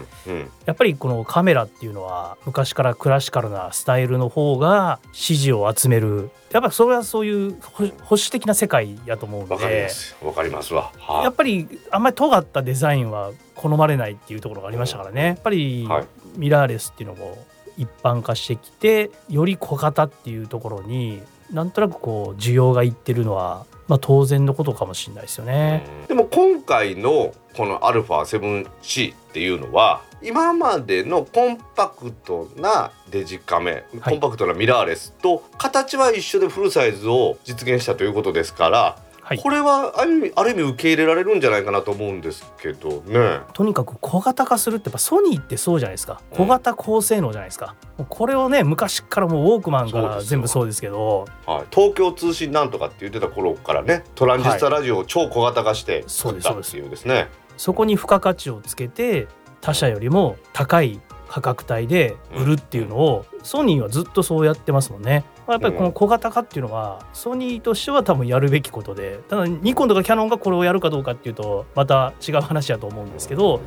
[0.65, 6.29] やっぱりこのカメラっていうのは昔からクラシカルなスタイルの方が支持を集める。
[6.51, 10.15] やっぱりそれはそういう保保守的な世界やと思うんわかりまです。
[10.21, 10.91] わかりますわ。
[10.97, 15.25] はやっぱりあんまり尖ったデザインは好まれないっていうところがありましたからね。
[15.25, 16.05] やっぱりはい。
[16.35, 17.37] ミラーレスっていうのも
[17.77, 25.83] 一般化してきてより小型っていうところになんとなくこう需要がいってるのは、まあ、当然のことかもしれないですよね。
[26.07, 38.97] でも今回のこの α7C っていうのは今までのコンパクトなデジカメ、はいコンパクトなミラーレスと形は一緒でフルサイズを実現したということですから、
[39.27, 39.39] はい。
[39.39, 43.41] これはある意味ある意味受け入れられるんじゃないかなと思うんですけどね。
[43.51, 46.21] とにかく小型化するってやっぱソニーってそうじゃないですか。
[46.31, 46.37] うん。
[46.37, 51.25] 小型高性能じゃないですか、もうこれをね昔からもうウォークマンから全部そうですけど。
[51.45, 57.27] はい、東京通信なんとかって言ってた頃からねトランジスタラジオを超小型化してそうです作ったっていうですね。
[57.57, 59.27] そこに付加価値をつけて
[59.59, 65.25] 他社よりも高い価格帯で売るっていうのを、ソニーはずっとそうやってますもんね。
[65.47, 73.61] やっぱりこの小型化っていうのはソニーとしては多分やるべきことでただニコンとかキャノンがこれをやるかどうかっていうとまた違う話だと思うんですけど、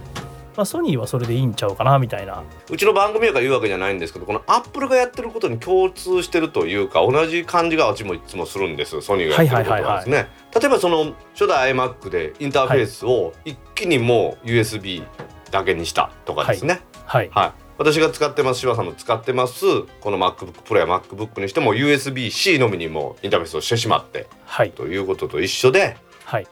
[0.56, 2.42] まあ、ソニーはそれでいいんちゃうかなみたいな。
[2.70, 15.02] うちの番組やから言うわけじゃないんですけどこのアップルがやってることに共通してるというか同じ感じがうちもいつもするんですソニーがやってることはですね、例えばその初代 iMac でインターフェースを一気にもう USB
[15.50, 16.74] だけにしたとかですね。
[16.74, 16.89] はい
[17.32, 19.64] はい、私が使ってます柴さんも使ってます
[20.00, 24.70] この MacBook Pro や MacBook にしても USB-C のみにもインターフェースをしてしまってはい。
[24.70, 25.96] ということと一緒ではい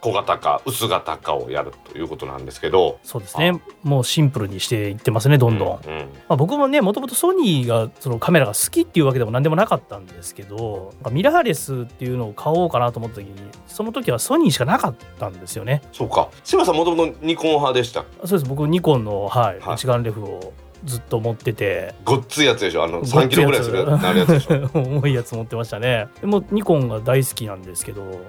[0.01, 2.99] 小型化薄型化をやるということなんですけど。
[3.03, 3.61] そうですね。
[3.83, 5.81] もうシンプルにしていってますねどんどん。
[5.87, 5.99] うんうん。
[6.01, 13.35] まあ、僕もねもともとソニーがそのカメラが好きっていうわけでも何でもなかったんですけどミラーレスっていうのを買おうかなと思った時に
[13.67, 15.83] その時はソニーしかなかったんですよね。
[15.93, 16.29] そうか。
[16.45, 18.45] 柴さんもともとニコン派でしたそうです。
[18.49, 19.75] 僕ニコンの、はいはい。
[19.77, 20.53] 一眼レフを
[20.85, 21.95] ずっと持ってて。
[22.05, 22.85] ごっついやつでしょ？
[22.85, 24.71] あの3キロぐらいするなるやつでしょ？
[24.79, 26.09] 重いやつ持ってましたね。
[26.21, 28.21] でもニコンが大好きなんですけど、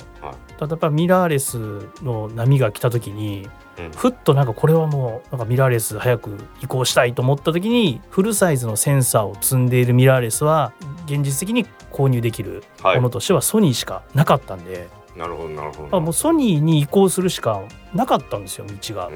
[0.58, 1.58] ただやっぱミラーレス
[2.04, 3.92] の波が来た時にうん。
[3.92, 10.74] ふっとなんかこれはもうなんかミラーレス早く移行したいと思った時にフルサイズのセンサーを積んでいるミラーレスは
[11.06, 12.96] 現実的に購入できるはい。
[12.98, 17.62] ものとしてはソニーしかなかったんで、なるほどなるほまあ、どもうソニーに移行するしか
[17.94, 19.10] なかったんですよ道が。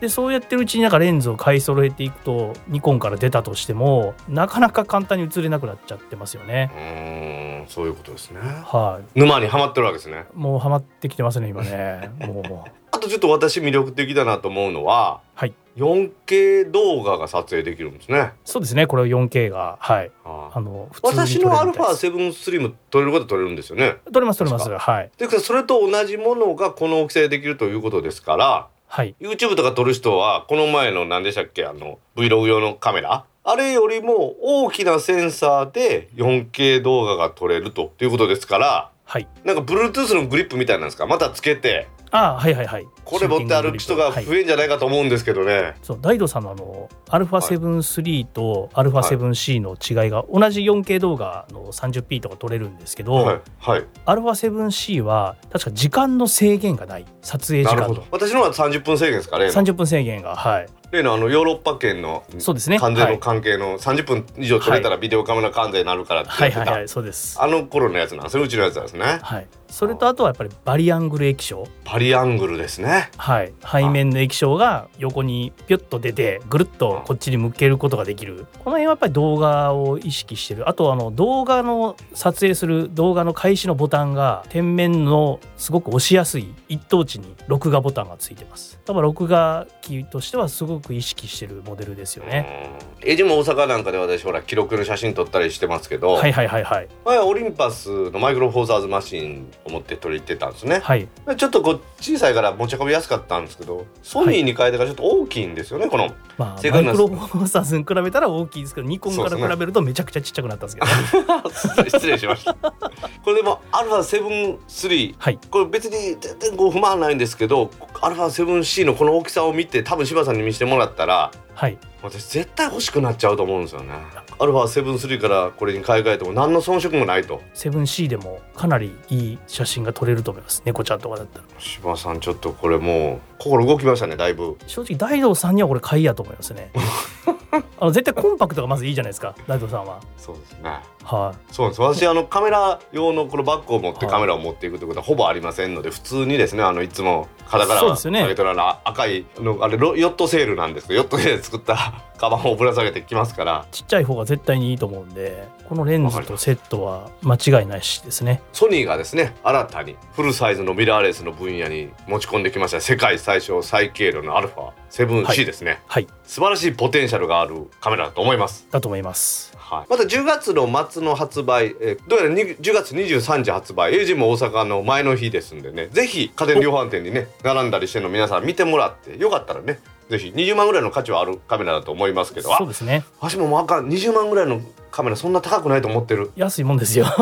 [0.00, 6.70] でそうやってるうちになんかレンズを買い揃えていくとニコンから出たとしてもなかなか簡単に映れなくなっちゃってますよね。
[6.74, 8.40] うーんそういうことですね。
[8.40, 10.26] はい、沼にはまってるわけですね。
[10.34, 12.10] もうハマってきてますね今ね。
[12.20, 18.32] もうあとちょっと私魅力的だなと思うのははい、4K 動画が撮影できるんですね。
[18.44, 18.86] そうですね。
[18.86, 19.78] これは 4K が。
[19.80, 20.10] はい。
[20.24, 20.60] ああ。
[20.60, 22.06] の普通に私の撮れるみたいです。
[22.06, 23.96] α7 スリム撮れることは撮れるんですよね。
[24.12, 24.68] 撮れます撮れます。
[24.68, 25.10] ではい。
[25.16, 29.14] というかそれと同じものがこの大きさでできるということですからはい。
[29.20, 31.64] YouTube とか撮る人はこの前の何でしたっけ？
[31.64, 33.24] あの Vlog 用のカメラ？
[33.44, 39.26] あれよりも大きなセンサーで 4K 動画が撮れるということですからはい。
[39.44, 41.06] なんか Bluetooth のグリップみたいなんですか？
[41.06, 71.66] またつけてあはいはいはいこれ持って歩く人がはい増えんじゃないかと思うんですけどね、そう大道さんのあの α7-3 と α7C の違いが同じ 4K 動画の 30p とか撮れるんですけど、はいはい、 α7C は確か時間の制限がない撮影時間のなるほど私のは30分制限ですか例の30分制限がはい例のあのヨーロッパ圏のそうですね関税のはい関係の30分以上取れたらビデオカメラ関税になるからってはい言ってた、はいはいそうですあの頃のやつなんですねうちのやつはですねはい それとあとはやっぱりバリアングル液晶。
[71.84, 73.10] パリアングルですね。
[73.16, 78.46] はい、背面の液晶が横にピュッと出てぐるっとこっちに向けることができる。
[78.62, 80.68] この辺はやっぱり動画を意識してる。
[80.68, 88.78] あとあの動画の撮影する動画の開始のボタンが天面のすごく押しやすい一等地に録画ボタンがついてます。
[88.84, 92.70] 多分録画機としてはすごく意識してるモデルですよね、
[93.02, 93.08] うん。
[93.08, 96.88] エジも大阪なんかで私ほら記録の写真撮ったりしてますけど、はいはいはいはい。
[97.06, 101.08] 前オリンパスのマイクロフォーサーズマシン思って取り入ってたんですね、はい。
[101.36, 110.80] ちょっとこう小さいから持ち運びやすかったんですけどソニーに変えてからちょっと大きいんですよね、このまあ正確なマイクロフォーサーズに比べたら大きいですけどニコンから比べるとめちゃくちゃちっちゃくなったんですけ
[111.26, 111.90] どね。
[111.90, 112.54] 失礼しました。
[113.24, 115.38] これでも α7-3 はい。
[115.50, 121.78] これ別に全然こう不満ないんですけど α7C のこの大きさを見て多分柴さんに見せてもらったらはい。
[122.02, 123.94] 私絶対欲しくなっちゃうと思うんですよね。
[124.38, 127.40] α7-3 からこれに買い替えても何の遜色もないと。
[127.54, 130.62] 7C でもかなりいい写真が撮れると思います。
[130.64, 131.44] 猫ちゃんとかだったら。
[131.58, 134.56] 柴さんちょっとこれもう心動きましたねだいぶ。
[134.66, 136.70] 正直大道さんにはこれ買いやと思いますね。
[137.78, 140.00] あの絶対コンパクトがまずいいじゃないですか大道さんは。
[140.16, 141.80] そうですねはそうです。
[141.80, 147.80] 私あのカメラ用のこのバッグを持ってカメラを持っていくということはほぼありませんので普通にですねあのいつも肩から
[148.22, 153.66] 上げてるあの赤いのあれロヨットセールなんですけどヨットセールで作ったカバンをぶら下げてきますから。
[153.68, 158.42] いちっちゃい方が絶対にいいと思うんでこのレンズとセットは間違いないしですね。
[158.52, 162.80] ソニーがですね新たにフルサイズのミラーレスの分野に持ち込んできました。
[162.80, 166.06] 世界最小最軽量の α7C ですね、はい。
[166.22, 168.68] 素晴らしいポテンシャルがあるカメラだと思います。
[168.70, 169.52] だと思います。
[169.56, 173.94] はい、また10月の末の発売、えーどうやらに10月23日発売。
[173.94, 175.88] AG も大阪の前の日ですんでね。
[175.88, 182.52] ぜひ家電量販店にね並んだりしてるの皆さん見てもらってよかったらねぜひ20万ぐらいの価値はあるカメラだと思いますけど。
[182.52, 183.04] あそうですね。
[183.20, 183.88] 私ももうあかん。
[183.88, 184.60] 20万ぐらいの
[184.90, 186.30] カメラそんな高くないと思ってる。
[186.36, 187.06] 安いもんですよ。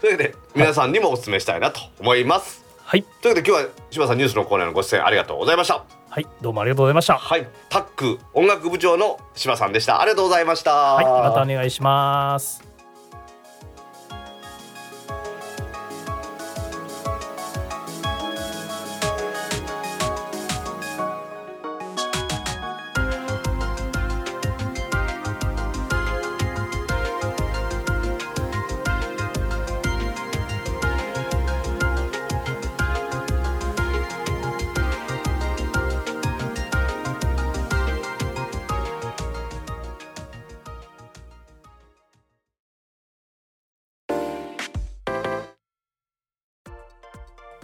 [0.00, 3.02] というわけで皆さんにもお勧めしたいなと思います、はい。
[3.22, 5.84] というわけで今日は柴さんニュースのコーナーのご出演ありがとうございました。
[6.08, 6.26] はい。
[6.40, 7.18] どうもありがとうございました。
[7.18, 7.48] はい。
[7.68, 10.00] タック音楽部長の柴さんでした。
[10.00, 10.72] ありがとうございました。
[10.72, 11.04] はい。
[11.04, 12.75] またお願いします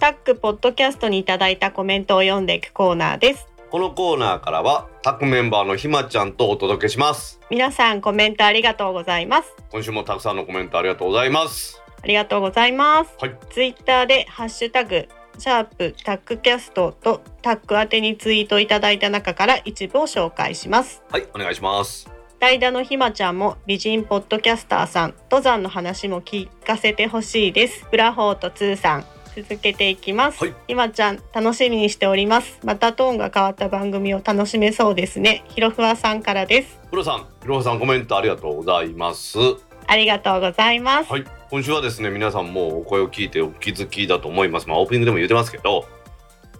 [0.03, 3.47] タックポッドキャストにいただいたコメントを読んでいくコーナーです。
[3.71, 9.55] このコーナーからはタックメンバーのひまちゃんとお届けします皆さんコメントありがとうございます。
[9.71, 13.15] 今週もたくさんのコメントありがとうございますありがとうございます。
[13.21, 15.07] はいツイッターでハッシュタグ
[15.39, 21.05] シャープタックキャストとタック宛てにツイートいただいた中から一部を紹介します。
[21.13, 22.11] はいお願いします
[22.41, 30.55] 代打のひまちゃんも美人ポッドキャスターさん登山の話も聞かせてほしいですブラホーとツーさん続けていきます、はい。
[30.69, 32.59] ひまちゃん楽しみにしております。
[32.65, 35.45] またトーンが変わった番組を楽しめそうですね。
[35.49, 36.81] ひろふわさんからです。
[36.91, 39.39] プロさんひろはさんコメントありがとうございます。
[39.87, 41.25] ありがとうございます、はい。
[41.51, 44.69] 今週はですね皆さんもうお声を聞いてお気づきだと思います。
[44.69, 45.87] まあオープニングでも言ってますけど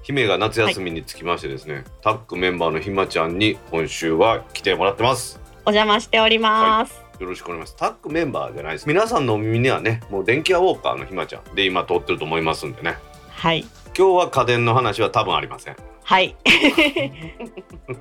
[0.03, 5.41] 姫が夏休みにつきましてですね、タックメンバーのひまちゃんに今週は来てもらってます。
[5.65, 7.77] お邪魔しております、よろしくお願いします。
[7.77, 8.89] タックメンバーじゃないです。
[8.89, 12.97] 皆さんのお耳にはねもう電気屋ウォーカーのひまちゃんで今通ってると思いますんでね。
[13.31, 13.65] はい。
[13.97, 15.77] 今日は家電の話は多分ありません。
[16.03, 16.37] はい。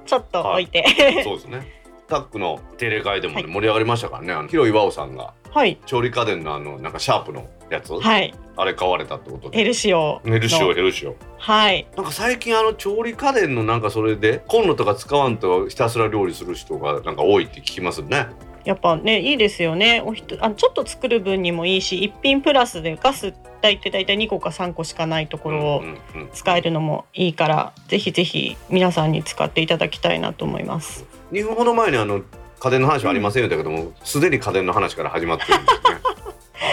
[0.05, 0.83] ちょっと置いて。
[1.23, 1.81] そうですね。
[2.07, 4.33] タックの定例会でもね、盛り上がりましたからね。
[4.33, 5.79] あの広岩尾さんがはい。
[5.85, 8.33] 調理家電のあのなんかシャープのやつ、はい。
[8.57, 9.57] あれ買われたってことで。
[9.57, 11.15] ヘルシオヘルシオのヘルシオ。
[11.37, 11.87] はい。
[11.95, 18.27] なんか最近あの調理家電のなんかそれでコンロとか使わんとひたすら料理する人がなんか多いって聞きますね
[18.63, 20.01] やっぱねいいですよね。
[20.05, 26.29] おひとあちょっと作る分にもいいし一品プラスでガス大体大体2個か3個しかないところをうんうんうん。
[26.33, 31.05] 使えるのもいいから、ぜひぜひ皆さんに使っていただきたいなと思います。
[31.31, 32.21] 2分ほど前にあの
[32.59, 36.01] 家電の話はありませんよだけどもすで、に家電の話から始まってるんですね。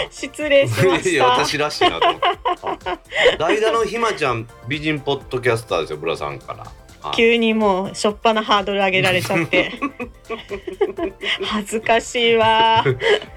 [0.11, 1.25] 失礼しまいやした。
[1.25, 2.89] 私らしいなと思って。
[2.89, 2.99] あ
[3.37, 6.59] 代打のひまちゃん美人ポッドキャスターですよブラさんから。
[6.59, 9.71] はい急にもうしょっぱなハードル上げられちゃって
[11.43, 12.83] 恥ずかしいわ。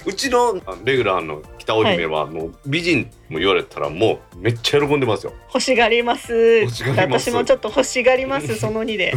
[0.04, 6.66] うちのレギュラーの北尾姫はもう美人も言われたらもうめっちゃ喜んでますよ欲しがります。
[6.96, 8.56] 私もちょっと欲しがります。
[8.58, 9.14] その2で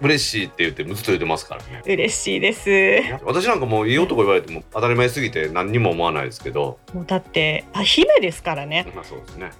[0.00, 2.70] 嬉しいって言ってずっと言ってますからね嬉しいです。
[3.24, 8.86] 私なんかもういい男言われても当たり前すぎて何にも思わないですけどもうだってあ姫ですからね。
[8.94, 9.50] まあそうですね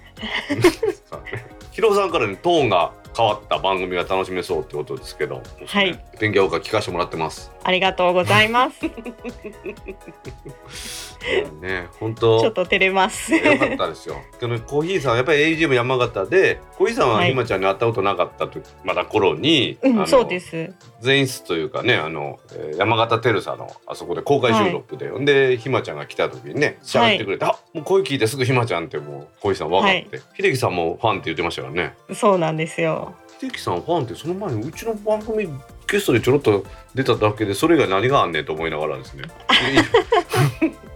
[1.71, 8.79] ヒロさんからねトーンが変わった番組が楽しめそうってことですけどはい天気予報聞かせてもらってますありがとうございます。
[11.25, 13.33] ちね本ょっ当と照れます。
[13.33, 14.21] よかったですよ。
[14.39, 20.73] このコーヒーさんやっぱり AGM 山形でコーヒーさんははいひまちゃんに会ったことなかった時、まだ頃に、うん、そうです。
[21.03, 33.15] 前室というかねあの、えー山形テルサのあそこで公開収録で、ほんでひまちゃんが来た時にね喋ってくれて、あもう声聞いてすぐひまちゃんってもう小石さん分かって、秀樹さんもファンって言ってましたからねそうなんですよ。
[33.39, 35.47] 秀樹さんファンってその前にうちの番組
[35.87, 39.23] ゲストでちょろっと出ただけでそれ以外何があんねんと思いながらですね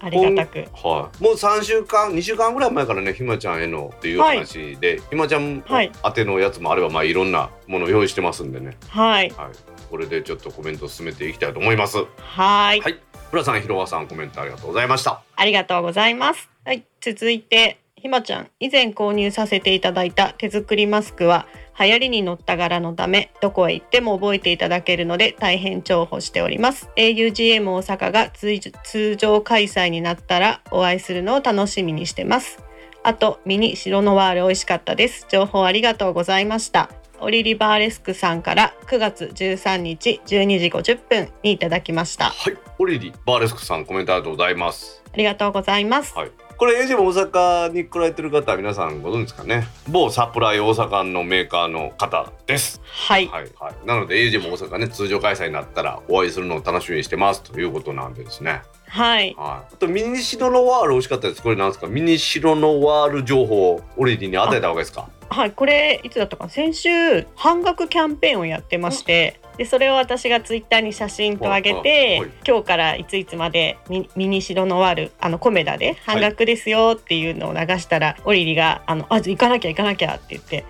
[0.00, 0.58] ありがたく。
[0.74, 9.30] はい、もう3週間2週間ぐらい前からねひまちゃんへのっていう話で、ひまちゃんはい宛てのやつもあればまあいろんなものを用意してますんでね、はい。
[9.30, 9.50] はい、
[9.90, 11.98] これでちょっとコメントを進めていきたいと思います。
[12.18, 12.80] はい。
[12.80, 13.00] はい。
[13.32, 15.22] 浦さんひろわさんコメントありがとうございました。
[15.36, 16.48] ありがとうございます。
[16.64, 18.50] はい、続いてひまちゃん。
[18.60, 21.46] 以前購入させていただいた手作りマスクは
[21.78, 26.88] 流行りに乗った柄のためどこへ行っても覚えていただけるので大変重宝しております。
[26.96, 32.62] augm 大阪が通通常開催になったらお会いするのを楽しみにしてます。
[33.02, 35.26] あとミニ白ノワール美味しかったです。
[35.28, 36.90] 情報ありがとうございました。
[37.20, 42.30] オリリバーレスクさんから9月13日12時50分にいただきました。
[42.30, 45.02] はいオリリバーレスクさんコメントありがとうございます。
[45.12, 46.14] ありがとうございます。
[46.14, 49.66] はいこれエイジも大阪に来られてる方は皆さんご存知ですかね？
[49.88, 52.80] 某サプライ大阪のメーカーの方です。
[52.84, 53.26] はい。
[53.28, 58.62] はいはい、なので AJ も大阪ね通常開催になったらお会いするのを楽しみにしてますということなんでですね。
[58.86, 59.34] はい。
[59.36, 61.42] はい、あとミニシロノワール美味しかったです。
[61.42, 61.88] これなんですか？
[61.88, 65.08] ミニシロノワール情報をオリディに与えた方がいいですか？
[65.30, 66.50] はい、これいつだったかな？
[66.50, 72.30] 先週半額キャンペーンをやってましてでそれを私がツイッターに写真と上げはいてはい。
[72.46, 80.64] 今日からいついつまでミミニシロノワールあのコメダで半額ですよっていうのを流したら、オリリがあのあ行かなきゃ行かなきゃって言って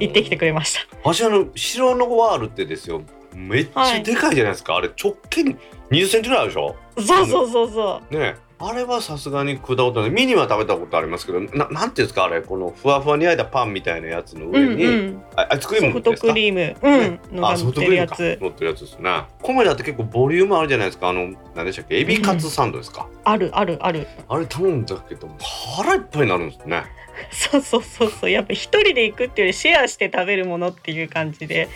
[0.00, 0.48] 行ってきてくれ。
[0.48, 0.80] れました。
[1.02, 3.02] 私あのシロノワールってですよ
[3.34, 5.42] めっちゃでかいじゃないですか、あれ直径
[5.90, 6.76] 20センチぐらいあるでしょ？
[6.98, 8.14] そうそうそうそう。
[8.14, 15.22] ねえあれはさすがに食ったことないミニは食べたことありますけどななんていうんですかあれこのふわふわに焼いたパンみたいなやつのう上に、んうん。
[15.36, 19.24] あアイスクリーソフトムですかクリーム、うん、あ、ソフトクリームかやつ乗ってるやつですね。
[19.42, 21.10] コメダって結構ボリュームあるじゃないですか。
[21.10, 21.98] あの、何でしたっけ？
[21.98, 23.06] エビカツサンドですか？
[23.24, 24.06] あるあるある。
[24.28, 25.28] あれ頼んだけど、
[25.76, 26.84] 腹いっぱいになるんですね。
[27.30, 28.30] そうそうそうそう。
[28.30, 31.68] やっぱ一人で行くっていうよりシェアして食べるものっていう感じで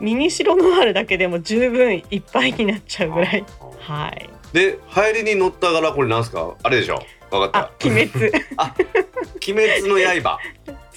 [0.00, 3.44] ミニシロノワールだけでも十分いっぱいになっちゃうぐらい。
[3.80, 4.28] はい。
[4.52, 6.54] で、流行りに乗った柄これなんですか？
[6.62, 7.02] あれでしょ？
[7.30, 7.86] わかあっ、た。
[7.88, 8.32] 鬼滅。
[9.52, 10.38] 鬼滅の刃。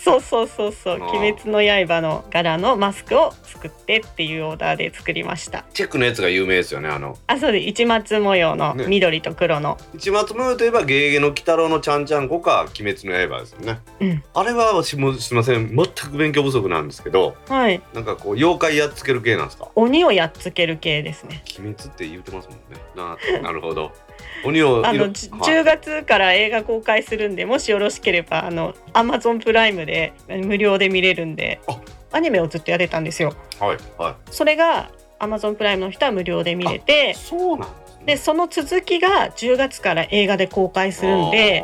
[0.03, 0.95] そうそうそうそう。
[0.95, 5.63] 鬼滅の刃の柄のマスクを作ってっていうオーダーで作りました。
[5.73, 6.89] チェックのやつが有名ですよね。
[6.89, 7.67] あの、あ、そうです。
[7.67, 9.77] 一末模様のね緑と黒の。
[9.93, 13.79] 一松模様といえば、ゲゲゲの鬼太郎のちゃんちゃんこか、鬼滅の刃ですよね。
[13.99, 15.75] うんあれは私もすみません。
[15.75, 17.79] 全く勉強不足なんですけど、はい。
[17.93, 19.69] なんかこう、妖怪やっつける系なんですか？
[19.75, 21.43] 鬼をやっつける系ですね。
[21.59, 22.81] 鬼滅って言ってますもんね。
[22.95, 23.91] な、なるほど。
[24.45, 31.79] 鬼をあの、はい10月から映画公開するんでもしよろしければあの Amazon プライムで無料で見れるんであ。
[32.13, 33.33] アニメをずっとやってたんですよ。
[33.59, 34.15] はい、はい。
[34.31, 38.05] それが Amazon プライムの人は無料で見れてそうなんですね。
[38.05, 41.63] でその続きが10月から映画で公開するんで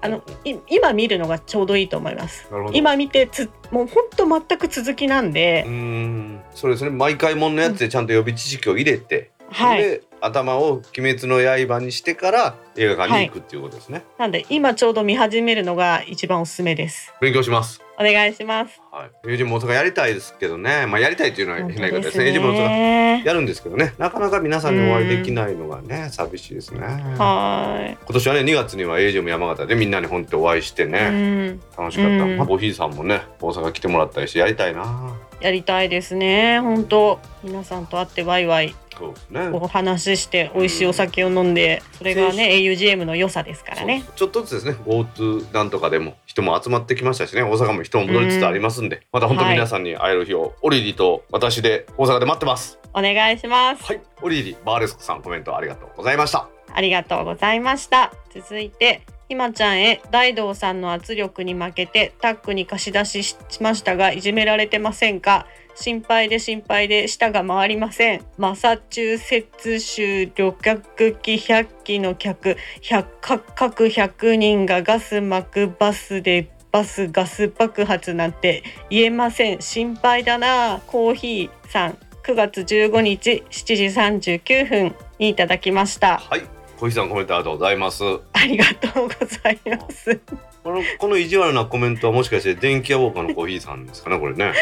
[0.00, 2.48] あのい今見るのがちょうどいいと思います。
[2.50, 2.76] なるほど。
[2.76, 6.40] 今見てつもうほんと全く続きなんうで、ーん。
[6.54, 6.90] そうですね。
[6.90, 9.82] 毎回もんのやつでちゃんと予備知識を入れて、はい。
[9.82, 17.12] で頭を「鬼滅の刃」にしてから映画館に行くっていうことですね、なんで今ちょうど見始めるのが一番おすすめです。
[17.20, 17.82] 勉強します。
[17.98, 18.80] お願いします。
[18.90, 19.30] はい。
[19.30, 20.86] エイジも大阪やりたいですけどね。
[20.86, 22.26] まあやりたいっていうのは変な言い方ですね。
[22.26, 23.94] エイジ本当も大阪ねやるんですけどね。
[23.98, 26.80] なかなか皆さんにお会いできないのがね寂しいですね。
[26.80, 31.60] は今年はね2月にはエイジも山形でみんなに本当お会いしてね、うん。
[31.78, 32.36] 楽しかった、うん。
[32.36, 35.14] まあ、ボヒーさんもね大阪来てもらったりしてやりたいな。
[35.40, 36.60] やりたいですね。
[36.60, 37.18] 本当。
[37.44, 39.48] 皆さんと会ってワイワイそうですね。
[39.48, 44.04] お話しして美味しいお酒を飲んでそれがね augm の良さですからね。
[44.16, 44.84] ちょっとずつですね。
[44.86, 47.42] GoTo なんとかでも人も集まってきましたしね。
[47.42, 52.78] 大阪も人も戻りつつありますんで、また本当はい皆さんに会える日を、オリリと私で大阪で待ってます。
[52.94, 53.84] お願いします。
[53.84, 54.00] はい。
[54.22, 56.48] オリリバーレスクさんコメントありがとうございました。
[56.72, 58.12] ありがとうございました。
[58.34, 65.46] 続いてひまちゃんへ大道さんの圧力に負けてタッグに貸し出ししましたがいじめられてませんか？
[65.76, 68.24] 心配で心配で舌が回りません。
[68.38, 72.56] マサチューセッツ州旅客機100機の客。
[72.82, 73.06] 100
[73.54, 79.60] 各100人がガス巻くバスでバスガス爆発なんて言えません。
[79.60, 81.98] 心配だなコーヒーさん。
[82.24, 83.76] 9月15日7
[84.18, 86.18] 時39分にいただきました。
[86.18, 86.42] はい。
[86.78, 88.02] 小石さんコメントありがとうございます。
[88.32, 90.20] ありがとうございます。
[90.66, 94.52] このこの意地悪なコメントはもしかして電気屋ウォーカーのコーヒーさんですかねこれね。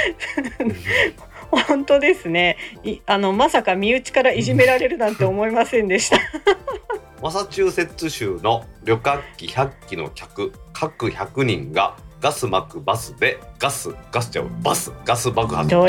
[1.50, 2.58] 本当ですね。
[2.82, 6.18] いあのまさか身内からいじめられるなんて思いませんでした。
[7.22, 15.74] マサチューセッツ州の旅客機100機の客各100人がガス巻くバスでガスガスちゃうバスガス爆発。
[15.74, 15.88] 今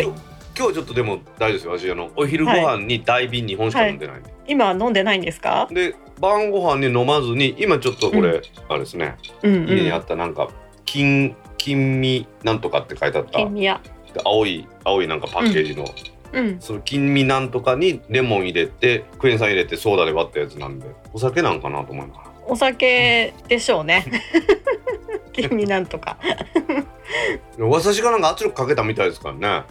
[0.69, 1.91] 日ちょっとでも大丈夫ですよ。
[1.91, 5.67] 私あのお昼ご飯に大瓶2本しか飲んでないんで、今飲んでないんですか？
[5.69, 9.17] で晩ご飯に飲まずに今ちょっとこれ、あれですね。
[9.43, 10.49] うんう家にあんったなんか
[10.85, 13.31] 金金味なんとかって書いてあった。
[13.31, 13.81] 金宮
[14.13, 15.85] で青い青いなんかパッケージの、
[16.33, 16.59] うん。
[16.59, 24.05] その金味なんとかにレモン入れてクエン酸入れてソーダで割ったやつなんでお酒なんかなと思いながらお酒でしょうね。
[25.33, 26.17] 金味なんとか。
[27.59, 29.63] 私がなんか圧力かけたみたいですからね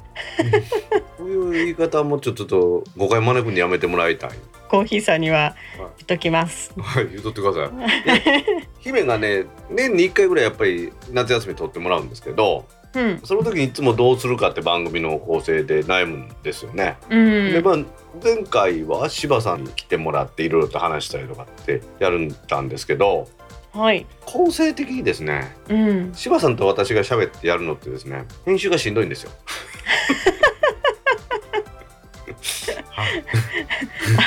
[1.35, 4.31] いう言い方もちょっと誤解招くんでやめてもらいたい。
[4.69, 6.73] コーヒーさんには言っときます。
[6.77, 8.45] はい言っとってください。
[8.81, 13.21] 姫がね年に1回ぐらいやっぱり夏休み取ってもらうんですけどうん。
[13.25, 16.97] その時にいつもどうするかって番組の構成で悩むんですよね。
[17.11, 17.53] うん。
[17.53, 17.79] でまあ
[18.23, 23.29] 前回は柴さんに来てもらっていろいろと話したりとかってやるんだんですけど
[23.73, 24.07] はい。
[24.25, 26.13] 構成的にですねうん。
[26.15, 29.31] 柴さんと私が喋ってやるのってですね編集がしんどいんですよ。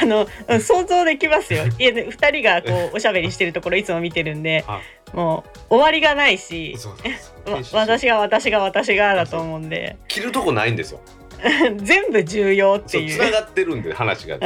[0.01, 1.65] あのうん想像できますよ。
[1.79, 4.81] 家で二人がこうおしゃべりしてるところいつも見てるんで は
[5.13, 6.75] もう終わりがないし。
[6.77, 9.97] そうそうそうわ編集し私が私が私がだと思うんで。
[10.07, 10.99] 切るとこないんですよ。
[11.77, 13.09] 全部重要っていう。
[13.11, 14.37] そう繋がってるんで話が。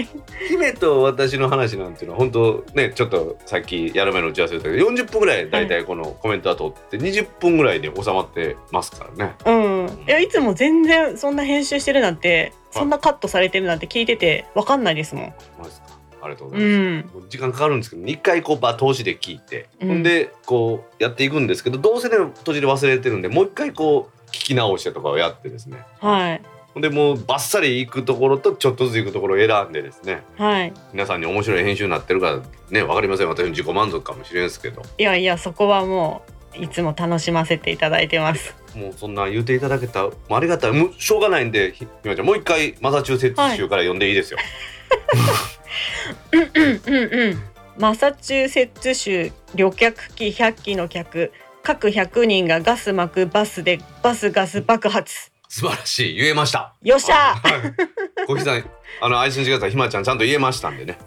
[0.48, 9.34] 姫と私の話なんていうのは本当ねちょっとさっきやる前の打ち合わせだけど40分ぐらい大体このコメントは取って20分ぐらいで収まってますからね。
[9.46, 9.86] うん。
[10.06, 15.34] いやいつも全然そんな編集してるなんてそんなカットされてるなんて聞いててわかんないですもん。
[15.58, 15.90] マジですか。
[16.22, 17.18] ありがとうごうざいます。
[17.18, 17.78] う時間かかるん。
[17.78, 25.84] ですけど一回こう場通しで聞いて、うんほんでこうやっていくんですけどどうせね途中で忘れてるんでもう一回こう聞き直してとかをやってですね。
[26.00, 26.42] はい。
[26.80, 30.22] でもうバッサリ行くところとちょっとずつ行くところを選んでですね。
[30.36, 30.72] はい。
[30.92, 33.28] 皆さんに面白い編集になってるからねわかりません。
[33.28, 34.82] 私の自己満足かもしれんですけど。
[34.96, 36.22] いやいやそこはも
[36.58, 38.54] ういつも楽しませていただいてます。
[38.76, 40.72] もうそんな言うていただけたありがたい。
[40.72, 44.38] もうしょうがないんでひひまちゃんもう一回マサチューセッツ州から読んでいいですよ。
[46.32, 47.42] うんうんうんうん。
[47.78, 51.32] マサチューセッツ州旅客機100機の客
[51.70, 55.30] 各100人がガス巻くバスでバスガス爆発。
[55.48, 56.16] 素晴らしい。
[56.16, 56.74] 言えました。
[56.82, 57.36] よっしゃ。
[57.36, 58.26] はい。
[58.26, 58.64] 小木さん
[59.00, 60.98] あの安心してくださいひまちゃんちゃんと言えましたんでね。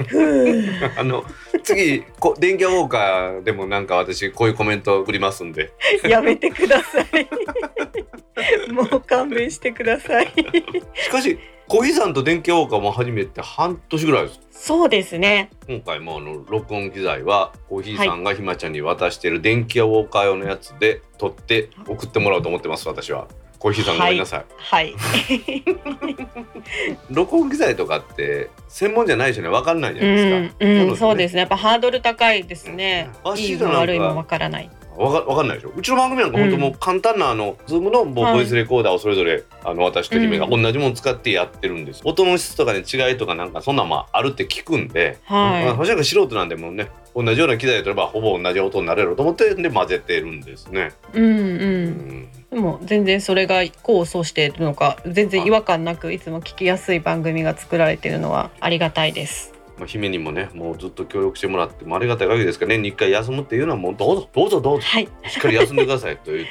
[0.96, 1.22] あの
[1.62, 5.70] 次こ電気屋ウォーカーでもなんか私こういうコメント送りますんで。
[6.02, 8.72] やめてください。
[8.72, 10.32] もう勘弁してください。
[10.94, 11.38] しかし
[11.72, 14.40] 小木さんと電気屋ウォーカーも始めて半年ぐらいです。
[14.50, 15.50] そうですね。
[15.68, 23.28] 今回もあの録音機材はコーヒーさんがひまちゃんに渡している電気屋ウォーカー用のやつで撮って送ってもらおうと思ってます私は。
[23.60, 24.96] コーヒーさんごめんなさい、はい。
[27.08, 29.48] 録音機材とかって専門じゃないしね。
[29.48, 31.40] 分かんないじゃうないですか、ん、うん、なのそうですね。
[31.42, 33.10] やっぱハードル高いですね。
[33.24, 33.38] うん。
[33.38, 35.72] いいも悪いもわからないわかわかんないでしょ。
[35.76, 40.62] うちの番組なんか本当もう簡単なあの、ズームのボイスレコーダーをそれぞれあの私と姫がうん。
[40.62, 65.08] 同じもの使ってやってるんです、音の質とかね違いとかなんかそんなんまああるって聞くんで、まあ、は星なんか素人なんでもうね同じような機材で取ればほぼ同じ音になれると思ってで混ぜてるんですね、いうんううんん、でも全然それが功を奏しているのか全然違和感なくいつも聞きやすい番組が作られているのはありがたいですまあ、姫にもねもうずっと協力してもらってもありがたい限りですから年に1回休むっていうのはもうどうぞどうぞどうぞはい。
[65.26, 66.48] しっかり休んでくださいと言って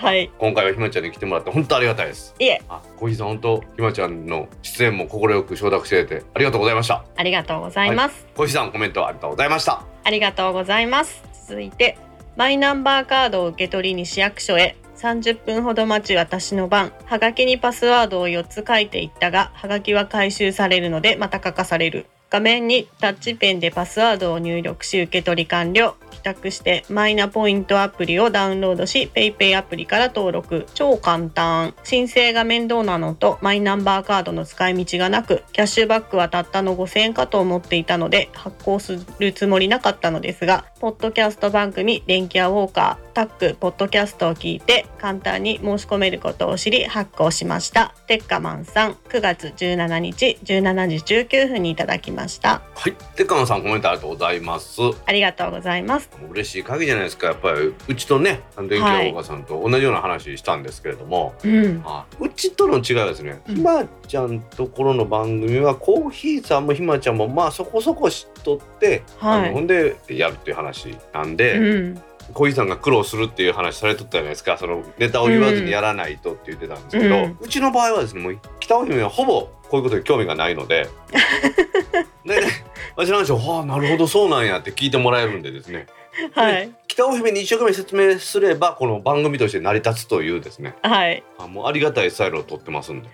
[0.00, 0.30] はい。
[0.38, 2.32] 今回はひまちゃんに来てもらって本当ありがたいです。
[2.38, 2.62] いえ。
[2.68, 7.04] あ小木さん本当ひまちゃんの出演も快く承諾しててありがとうございました。
[7.16, 9.84] ありがとうございます、小木さんコメントありがとうございました。
[10.04, 11.24] ありがとうございます。
[11.48, 11.98] 続いて
[12.36, 14.76] マイナンバーカードを受け取りに市役所へ。
[14.96, 16.92] 30分ほど待ち私の番。
[17.04, 25.94] はがきにパスワードを4つ書いていったがはがきは回収されるのでまた書かされる画面にタッチペンでパスワードを入力し受け取り完了。
[26.24, 30.66] 帰宅してマイナポイントアプリをダウンロードし PayPay アプリから登録。
[30.72, 31.74] 超簡単。
[31.82, 47.94] 申請が面倒なのとマイナンバーカードの使い道がなくキャッシュバックはたったの5000円かと思っていたので発行するつもりなかったのですがポッドキャスト番組「電気屋ウォーカー」タックポッドキャストを聞いて簡単に申し込めることを知り発行しました。
[48.06, 52.62] テッカマンさん9月17日17時19分にいただきました。
[52.74, 52.92] はい。
[53.14, 54.80] てかまさんコメントありがとうございます。
[55.06, 57.28] ありがとうございます嬉しい限りじゃないですか。
[57.28, 61.82] やっぱりうちとね電気屋お母さんと同じような話したんですけれども、うん。
[61.84, 63.54] あうちとの違いはですね、うん。
[63.56, 69.44] ひまちゃんところの番組はコーヒーさんもひまちゃんもまあそこそこ知っとって、はい。
[69.44, 72.02] あのほんでやるっていう話なんで、うん。
[72.32, 74.56] コーヒーさんが苦労するっていう話されとったじゃないですか。
[74.56, 80.88] そのネタを言わずにやらないとって言ってたんですけど、ううんちの場合はですねもう北尾姫はほぼこういうことに興味がないので。
[82.24, 82.48] でね
[82.96, 85.86] 私の話を「はあなるほどそうなんや」って聞いてもらえるんでですね
[86.32, 86.68] はい。
[86.68, 90.76] 聞北尾姫に一生懸命説明すればこの番組として成り立つというですね。
[90.82, 91.24] はい。
[91.38, 93.08] あもうありがたいスタイルを取ってますんで。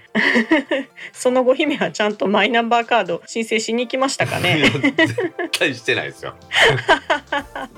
[1.12, 6.34] その後姫はちゃんとマイナンバーカード申請しに行きましたかね絶対してないですよ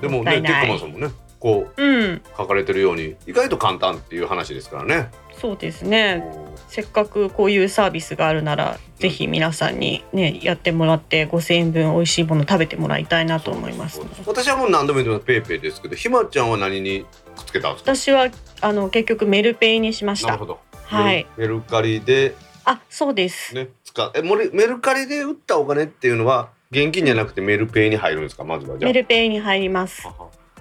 [0.01, 1.09] でもね結構さんもね
[1.43, 2.21] こううん。
[2.37, 5.11] 書かれてるように意外と簡単っていう話ですからね。
[5.37, 6.23] そうですね。
[6.69, 15.25] せっかくこういうサービスがあるなら、ぜひ皆さんにねやってもらって5,000円分美味しいもの食べてもらいたいなと思いますそうです私はもう何度も言ってます。
[15.25, 17.93] PayPay ですけどひまちゃんは何にくっつけたんですか？
[17.93, 18.29] 私は
[18.61, 20.27] あの結局メルペイにしました。
[20.29, 20.59] なるほど。
[20.85, 21.27] はい。
[21.35, 28.45] メルカリであそうです、ね使えもれメルカリで売ったお金っていうのは現金じゃなくてメルペイに入るんですか？
[28.45, 28.89] まずはじゃあ。
[28.89, 30.07] メルペイに入ります。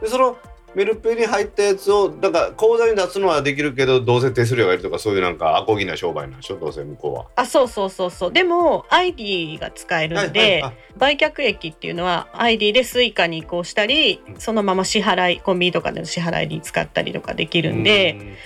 [0.01, 0.37] でその
[0.75, 6.57] メルペイに入ったやつをだから口座に出すのはできるけどどうせ手数料がいるとかそういうなんかアコギな商売なんでしょ？
[6.57, 7.27] どうせ向こうは。
[7.37, 8.33] あそうそうそうそう。
[8.33, 10.63] でも ID が使えるんで、はいはい。
[10.63, 14.41] はい売却益っていうのは ID で Suica に移行したりうん。
[14.41, 18.37] そのまま支払いコンビニとかでの支払いに使ったりとかできるんで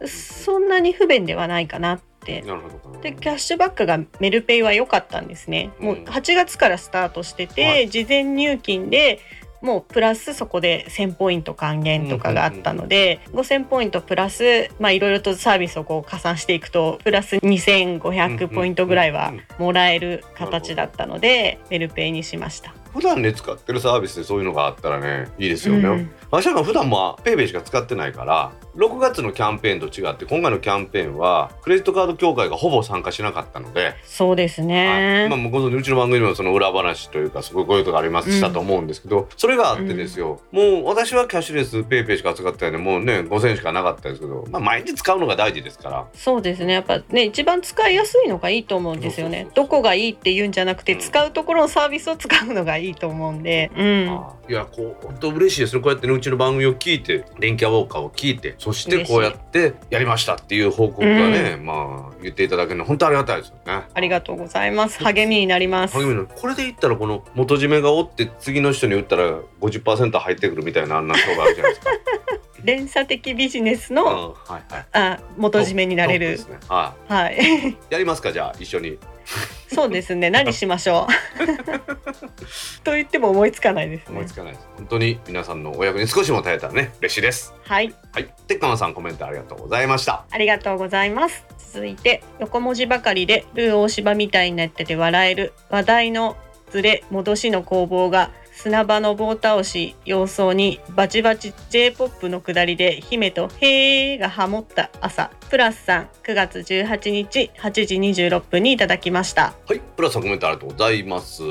[0.00, 2.42] うんそんなに不便ではないかなって。
[2.42, 3.00] なるほど。
[3.00, 5.70] でキャッシュバックがメルペイは良かったんですね。
[5.80, 6.04] もううん。
[6.04, 7.88] 8月からスタートしてて、はい。
[7.88, 9.20] 事前入金で
[9.66, 22.72] もうプラスそこで1,000ポイント還元とかがあったので、5,000ポイントプラスまあいろいろとサービスをこう加算していくとプラス2,500ポイントぐらいはもらえる形だったのでメルペイにしました。
[22.94, 25.88] 普段ね使ってるサービスでそういうのがあったらねいいですよね。
[25.88, 34.68] うん私は普段も PayPay しか使ってないから6月のキャンペーンと違って今回のキャンペーンはクレジットカード協会がほぼ参加しなかったので、そうですはい。
[34.68, 35.28] ね。
[35.30, 46.06] まあ、もうご存知うちの番組にもその裏話というかすごいこういうことがありましたと思うんですけど、それがあってですよ、もう私はキャッシュレス PayPay しか使ってないのでもうね5000円しかなかったですけど、まあ、毎日使うのが大事ですから。
[46.14, 46.74] そうですね。
[46.74, 49.48] やっぱね、一番使いやすいのがいいと思うんですよね。
[49.54, 50.98] どこがいいって言うんじゃなくて、うん。
[51.00, 53.70] 使うところのサービスを使うのがいいと思うんで。
[53.74, 54.20] うん。
[54.48, 55.82] いやこう本当嬉しいですね。
[55.82, 63.84] こうやってねうちの番組を聞いて電気屋ウォーカーを聞いてそしてこうやってやりましたっていう報告がね、まあ言っていただけるの本当ありがたいですよね。
[63.94, 64.98] ありがとうございます。
[65.04, 65.96] 励みになります。
[65.96, 71.92] 励みのこれで言ったらこの元締めがおって次の人に打ったら50%入ってくるみたいなあんな商売あるじゃないですか。
[72.64, 74.04] 連鎖的ビジネスうんの、
[74.44, 74.86] はいはい。
[74.94, 76.36] あ、元締めになれる。
[76.36, 76.44] ね。
[76.68, 77.36] ははい。
[77.36, 77.76] い。
[77.88, 78.98] やりますかじゃあ一緒に。
[79.72, 80.30] そうですね。
[80.30, 82.82] 何しましょう。
[82.84, 84.34] と言っても思いつかないですね思いつ。
[84.34, 84.68] かないです。
[84.76, 87.54] 本当に皆さんのお役に少しも耐えたらね嬉しいです。
[87.64, 87.94] はい。
[88.12, 88.32] はい。
[88.46, 90.24] てっかまさんコメントありがとうございました。
[90.30, 91.44] ありがとうございます。
[91.58, 96.36] 続いて横文字ばかりでルー大芝みたいになってて笑える話題の
[96.70, 105.30] ズレ戻しの攻防が砂場の棒倒し様相にバチバチ J-POP の下りで姫と「へー」がハモった朝。
[105.50, 109.54] プラスさん9月18日8時26分にいただきました。
[109.68, 109.80] はい。
[109.94, 111.42] プラスさんコメントありがとうございます。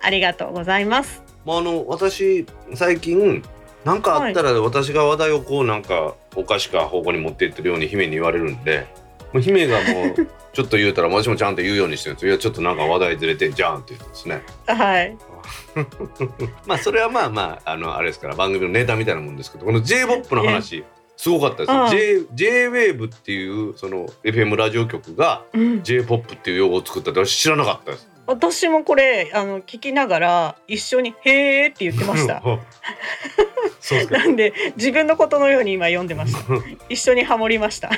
[0.00, 1.22] ありがとうございます。
[1.46, 2.44] まああの私
[2.74, 3.44] 最近
[3.84, 8.88] なんかあったら私が話題をこうなんかおかしか方向に持っていってるように姫に言われるんで
[9.32, 12.32] もう姫がもう ちょっと言うたら私もちゃんと言うようにしてるんですよ。
[12.32, 14.42] いやちょっとなんか話題ずれてんじゃんって言ってですね。
[14.66, 15.16] はい
[16.66, 20.84] まあそれはまあまああのあれですから番組のネタみたいなもんですけどこの J−POP の話
[21.16, 21.76] すごかったですよ。
[21.76, 25.80] ああ J- J-WAVE っていうその FM ラジオ局がうん。
[25.82, 32.40] J−POP っていう用語を作ったって私知らなかったです私もこれあの聞きながら一緒に「へー」って言ってました。
[34.10, 36.38] なんで自分のことのように今読んでました
[36.88, 37.90] 一緒にハモりました。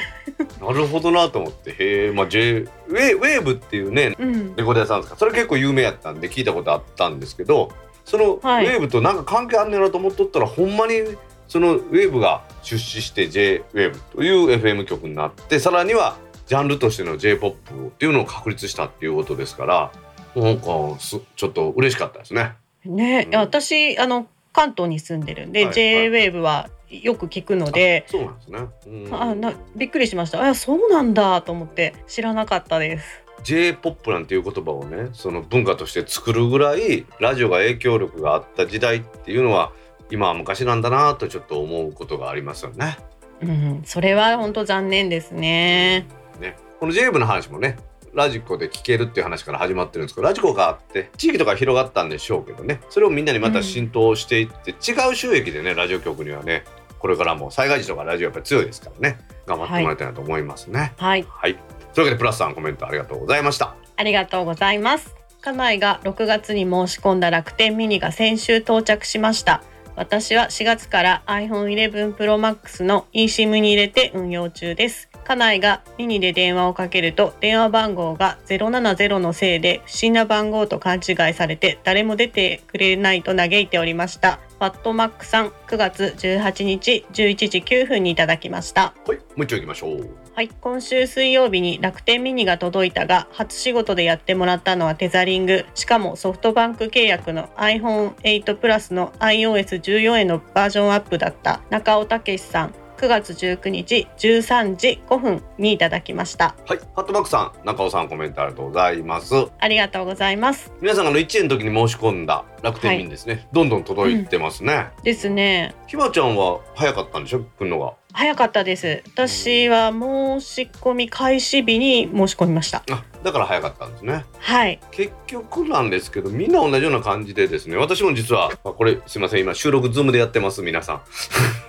[0.59, 1.74] なるほどなと思ってへ
[2.07, 4.57] えまあ J ウェウェーブっていうねうん。
[4.57, 5.18] レコード屋さんですか。
[5.18, 7.70] それ結構有名やったんで聞いたことあったんですけど
[8.07, 8.66] そのウはい。
[8.66, 11.03] ェーブとなんか関係あんねやなと思っとったら、ほんまに
[11.47, 16.16] そのウェーブが出資して J ウェーブという FM 局になってさらには
[16.47, 17.53] ジャンルとしての J−POP
[17.89, 19.93] っていうのを確立したっていうことですから
[20.35, 22.53] なんかすちょっと嬉しかったですね。
[22.85, 23.39] ね、うん。
[23.39, 28.59] 私あの関東に住んでるんで、はい J-WAVE はよく聞くので、そうなんですね。
[28.87, 29.14] うん。
[29.14, 30.43] あなびっくりしました。
[30.43, 33.22] あそうなんだと思って知らなかったです。
[33.45, 39.72] J−POP なんていう言葉をねその文化として作るぐらいラジオが影響力があった時代っていうのは
[40.11, 42.99] 今は昔なんだなとちょっと思うことがありますよね。
[43.41, 46.07] うんそれは本当残念ですね。
[46.41, 46.57] ね。
[46.78, 47.76] この j 部の話もね
[48.15, 52.81] ラジコで聞けるっていう話から始まってるんですけどラジコがあって地域とか広がったんでしょうけどね。
[52.91, 56.65] それをみんなにまた浸透していって、違う収益でねラジオ局にはね
[56.99, 59.19] これからも災害時とかラジオやっぱり強いですからね。
[59.47, 60.93] 頑張ってもらいたいなと思いますね。
[60.99, 61.27] はい。
[61.29, 61.55] はい、
[61.95, 63.75] というわけでプラスさんコメントありがとうございました。
[63.97, 65.15] ありがとうございます。
[65.41, 69.63] 家内が6月に申し込んだ楽天ミニが先週到着しました。
[69.97, 84.41] 私は4月から iPhone 11 Pro Max の eSIM に入れて運用中です家内がミニで電話をかけると電話番号が070のせいで不審な番号と勘違いされて誰も出てくれないと嘆いておりました。
[84.59, 88.95] ファットマックさん9月18日11時9分にいただきました。
[89.07, 90.09] はいもう一丁行きましょう。
[90.35, 95.66] はい今週水曜日に楽天ミニが届いたが初仕事でやってもらったのはテザリング。
[95.75, 106.55] しかもソフトバンク契約の iPhone8 プラスの iOS14 へのバージョンアップだった中尾武さん9月19日13時5分にいただきました。
[106.67, 109.35] はいハットバックさん中尾さんコメントありがとうございます。
[109.59, 110.73] ありがとうございます。
[110.81, 115.75] 皆さんがあの1円の時に申し込んだ楽天便ですね、どんどん届いてますね、ですね。
[115.89, 117.41] ひまちゃんは早かったんでしょ？
[117.41, 119.03] 来るのが早かったです。
[119.15, 122.83] 私は申し込み開始日に申し込みました。
[122.91, 124.25] あだから早かったんですね。
[124.39, 124.81] はい。
[124.91, 127.77] 結局なんですけどみんな同じような感じでですね。
[127.77, 129.41] 私も実はあこれすいません。
[129.41, 131.03] 今収録ズームでやってます皆さん。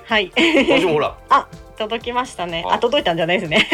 [0.05, 0.31] はい。
[0.35, 1.17] 私もほら。
[1.77, 2.63] 届きましたね。
[2.67, 2.73] あ。
[2.73, 3.67] あ届いたんじゃないですね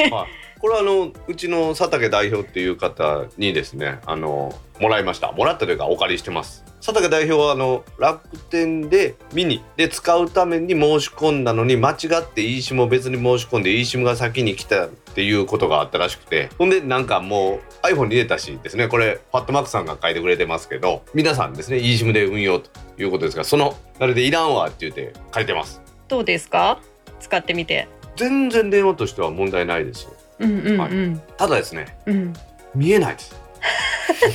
[0.60, 5.32] これはあのうちの佐竹代表っていう方にですねあのもらいました。
[5.32, 6.66] もらったというかお借りしてます。
[6.80, 16.50] 佐竹代表はあの楽天でミニで使うために申し込んだのに間違って eSIM を別に申し込んで eSIM が先に来たっていうことがあったらしくて。
[16.58, 18.88] ほんでなんかもう iPhone に入れたしですね。
[18.88, 25.82] これファットマックさんが書いてくれてますけど皆さんですね eSIM で運用ということですがそのあれでいらんわって言って書いてます。
[26.08, 26.80] どうですか？
[27.20, 27.88] 使ってみて。
[28.16, 30.92] 全然電話としては問題ないですようんうんうん、はい
[31.38, 32.34] ただですねうん。
[32.76, 33.36] 見えないです。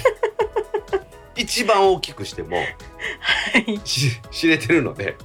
[1.37, 2.63] 一番大きくしてもは
[3.67, 3.81] い。
[3.85, 5.17] し知れてるので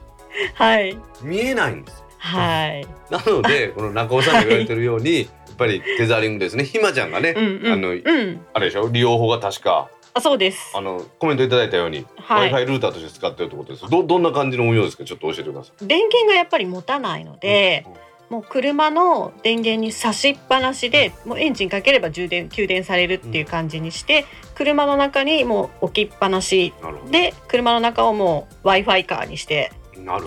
[0.55, 0.97] はい。
[1.21, 2.05] 見えないんですよ。
[2.17, 2.88] はい。
[3.09, 6.63] なのでこの中尾さんが言われてるように、やっぱりテザリングですね。
[6.63, 7.73] ひまちゃんがね、うんうん。
[7.73, 8.45] あのうん。
[8.53, 8.89] あれでしょ？
[8.89, 9.89] 利用法が確か。
[10.13, 10.71] あそうです。
[10.75, 12.51] あのコメントいただいたように、はい。
[12.51, 13.88] w i f i ルーターとして使ってるってことです。
[13.89, 15.03] どどんな感じの運用ですか？
[15.03, 15.88] ちょっと教えてください。
[15.88, 17.93] 電源がやっぱり持たないので、うん
[18.30, 24.25] もう車の電源に差しっぱなしでもうエンジンかければ充電給電されるっていう感じにして、
[24.55, 26.73] 車の中にもう置きっぱなし
[27.09, 29.71] で車の中をもう w i f i カーにして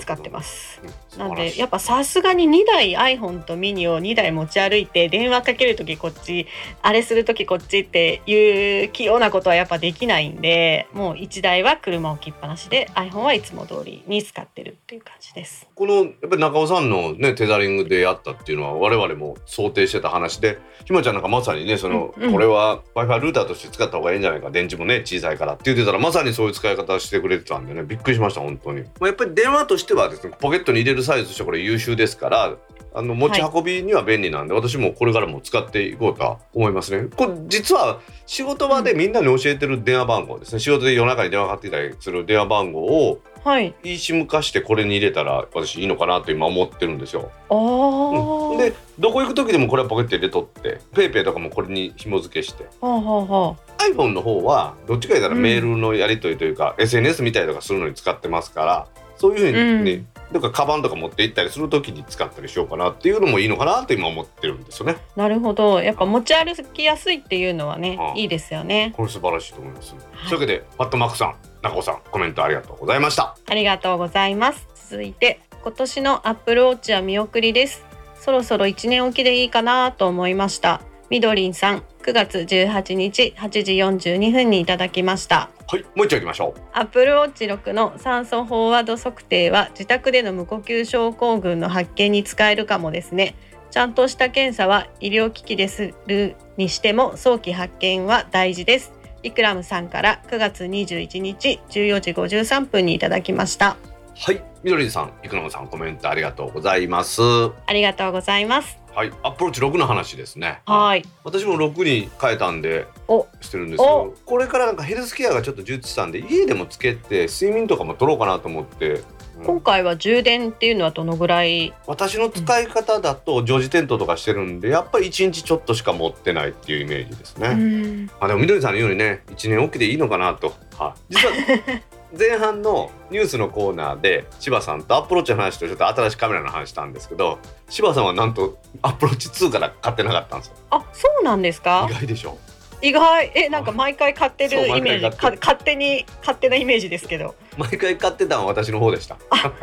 [0.01, 0.81] 使ってます。
[1.17, 6.47] うんなんでやっぱさすがに2台 iPhone とミニを2台持ち歩いて電話かける時こっち
[6.81, 15.69] あれする時こっちっていう器用なことはやっぱできないんでもう1台は車置きっぱなしで iPhone はいつも通りに使ってるっていう感じです。
[15.75, 22.33] このやっぱり中尾さんのねテザリングでやったっていうのは我々も想定してた話でひまちゃんなんかまさにねその、うんうん。
[22.33, 32.57] これは w i f i ルーターとして使った方がいいんじゃないか電池もね小さいからって言ってたらまさにそういう使い方をしてくれてたんでねびっくりしました本当に、まあ、やっぱり電話としてはですねポケットに入れるサイズとしてはこれ優秀ですから
[32.95, 37.09] あの持ち運びには便利なんで、私もこれからも使っていこうとは思いますね。
[37.17, 40.61] これ実は仕事場でみんなに教えてる電話番号ですね。
[40.61, 43.75] 仕事で夜中に電話かかってきたりする電話番号をはい。
[43.83, 47.31] eSIM 化してこれに入れたら私いいのかなと今思ってるんですよ。
[47.49, 48.63] ああ。
[48.63, 52.65] でどこ行く時でもこれはポケットに入れとって PayPay とかもこれに紐付けして。
[52.65, 58.87] はあはあは iPhone の方はどっちか言ったらうんメールのやり取りというか、SNS 見たりとかするのに使ってますから
[59.17, 64.97] そういうふうにね、うんだからカバンとか持って行ったりする時に使ったりしようかなっていうのもいいのかなと今思ってるんですよね。
[65.17, 65.21] あ。
[65.21, 65.81] なるほど。
[65.81, 68.93] やっぱ持ち歩きやすいっていうのはねああ、いいですよね。
[68.97, 69.95] これ素晴らしいと思います。
[69.95, 73.37] はいというわけでパットマックさん中尾さんコメントありがとうございました。
[73.47, 74.69] ありがとうございます。
[74.91, 77.85] 続いて、今年の Apple Watch は見送りです。
[78.17, 80.81] そろそろ1年おきでいいかなと思いました。
[81.13, 85.51] みどりんさん、9月18日8時42分にいただきました。
[85.67, 86.61] はいもう一丁行きましょう。
[86.73, 93.35] Apple Watch 6の酸素飽和度測定は自宅での無呼吸症候群の発見に使えるかもですね。
[93.71, 98.95] ちゃんとした検査は医療機器でするにしても早期発見は大事です。
[99.23, 103.77] イクラムさんから9月21日14時53分にいただきました。
[104.17, 107.21] はいみどりんさん、いくのさんコメントありがとうございます。
[107.67, 108.82] ありがとうございます。
[108.95, 110.61] はい、アプローチ6の話ですね。
[110.67, 111.05] はい。
[111.25, 113.27] 私も6に変えたんでお。
[113.41, 119.03] してるんですけどこれからなんかヘルスケアがちょっと充実したんで家でもつけて睡眠とかも取ろうかなと思って、
[119.39, 119.45] うん。
[119.45, 121.73] 今回は充電っていうのはどのぐらい？
[121.87, 127.49] 私の使い方だと常時点灯とかしてるんでやっぱり1日ちょっとしか持ってないっていうイメージですね。
[127.49, 128.07] うん。
[128.21, 131.35] まあでもみどりさんのようにね1年おきでいいのかなと、はい、実は
[132.19, 137.39] 前半のニュースのコーナーで柴さんとアップローチの話とちょっと新しいカメラの話したんですけど
[137.71, 140.55] 柴さんはなんとアップローチ2から買ってなかったんですよ。
[140.71, 141.87] あ、そうなんですか？
[141.91, 141.95] 意。
[141.95, 142.37] 外でしょ？
[142.83, 143.33] 意外。
[143.35, 145.17] えなんか毎回買ってるイメージ。
[145.21, 147.35] 勝手に勝手なイメージですけど。
[147.57, 149.17] 毎回買ってたのは私の方でした。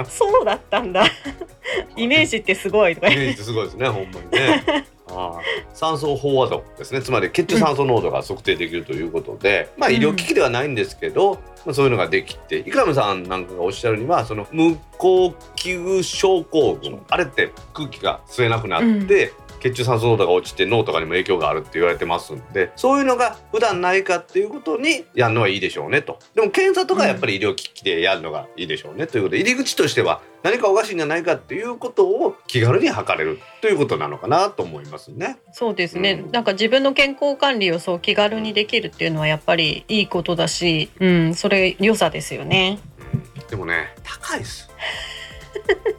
[0.05, 1.05] そうだったんだ。
[1.95, 4.63] イメージってすごいとかイメージってすごいですねほんまにね。
[4.67, 4.83] ああ
[5.73, 7.01] 酸素飽和度ですね。
[7.01, 11.35] つまり血中酸素濃度が測定できるということで、まあ医療機器ではないんですけど、
[11.65, 35.37] まあ、そういうのができてイクラムさんなんかがおっしゃるにはその無呼吸症候群あれって空気が吸えなくなって、血中酸素濃度が落ちて脳とかにも影響があるって言われてますんでそういうのが普段ないかっていうことにやるのはいいでしょうねとでも検査とかやっぱり医療機器でやるのがいいでしょうね、ということで入り口としては何かおかしいんじゃないかっていうことを気軽に測れるということなのかなと思いますね。
[35.51, 42.79] そうですね、うんなんか自分の健康管理をそう気軽にできるっていうのはやっぱりいいことだし、うん、それ良さですよね。
[43.13, 44.69] うんでもね高いです。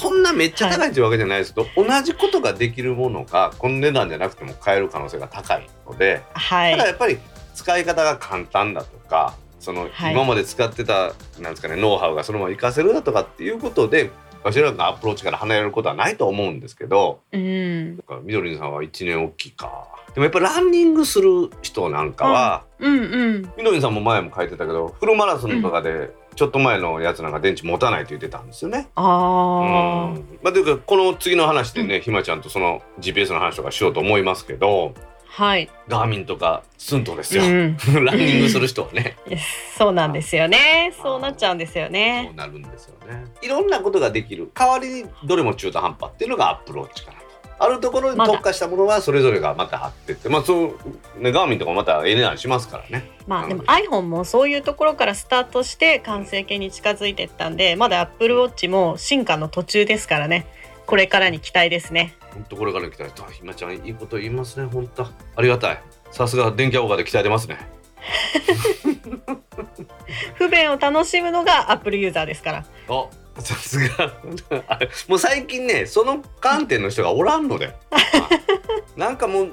[0.00, 1.02] そんなめっちゃ高いとい。
[1.02, 7.18] うわけじゃないですけど、同じことができるものがこの値段じゃなくても買える可能性が高いので、はい、ただやっぱり
[7.54, 10.14] 使い方が簡単だとかそのはい。
[10.14, 14.10] 今まで使ってたなんですかねノウハウがそのまま活かせるだとかっていうことで
[14.42, 19.88] わしらがアプローチから離れることはないと思うんですけどうん、だからみどりんさんは1年おきか。
[20.14, 28.88] でもやっぱランニングする人なんかは、うん、うん、みどりんさんも前も書いてたけどフルマラソンとかでちょっと前のやつなんか電池持たないって言ってたんですよね。
[28.94, 30.24] あうあ、ん。
[30.42, 34.94] まあ、というかこの次の話でね、ひまちゃんとその GPS の話とかしようと思いますけど
[35.32, 39.16] はい、ガーミンとかスントですよ、うん、 ランニングする人はね。
[39.78, 40.92] そうなんですよね。
[41.00, 42.36] そうなっちゃうんですよそねう。
[42.36, 43.24] なるんですよね。
[43.40, 44.50] いろんなことができる。
[44.52, 47.18] 代わりにどれも中途半端っていうのがアプローチかな。
[47.18, 47.19] と
[47.62, 53.10] あるところに特化したものはそれぞれがまた貼ってってまあそうねガーミンとかまたええ値段しますからね。
[53.26, 53.54] まあで。
[53.54, 60.46] も iPhone もそういうところからスタートして完成形に近づいていったんでまだ Apple Watch も進化の途中ですからね。
[60.86, 62.16] これからに期待ですね。
[62.32, 65.04] 本当これから来たらひまちゃんいいこと言いますね本当。
[65.04, 65.82] ありがたい。
[66.12, 67.58] さすが電気アオガで鍛えてますね。
[70.34, 72.64] 不便を楽しむのが Apple ユーザーですから。
[72.88, 73.06] あ
[73.40, 74.12] さすが。
[75.08, 77.74] もう最近ねその観点の人がおらんので。
[78.96, 79.52] なんかもう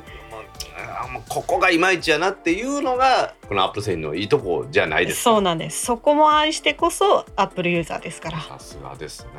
[1.30, 5.24] ここがいまいちやなっていうのがこのアップル製品のいいとこじゃないですか。
[5.32, 5.86] そうなんです。
[5.86, 8.42] そこも愛してこそ Apple ユーザーですから。
[8.42, 9.30] さすがですね。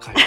[0.00, 0.20] 深いな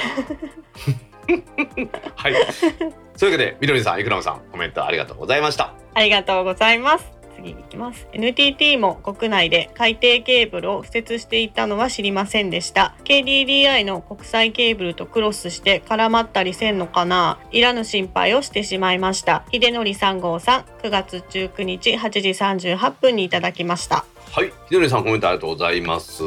[2.15, 2.33] はい。
[3.15, 5.73] そういうわけでみどりさんいくらさんコメントありがとうございました。
[5.93, 8.07] ありがとうございます次に行きます。
[8.13, 12.95] NTT も国内で海底ケーブルを敷設していたのは知りませんでした。
[13.03, 17.39] KDDI の国際ケーブルとクロスして絡まったりせんのかな。
[17.51, 19.43] いらぬ心配をしてしまいました。
[19.51, 24.05] 秀則3号さん9月19日8時38分にいただきました。
[24.31, 24.53] はい。
[24.69, 26.23] ひどりさんコメントありがとうございます。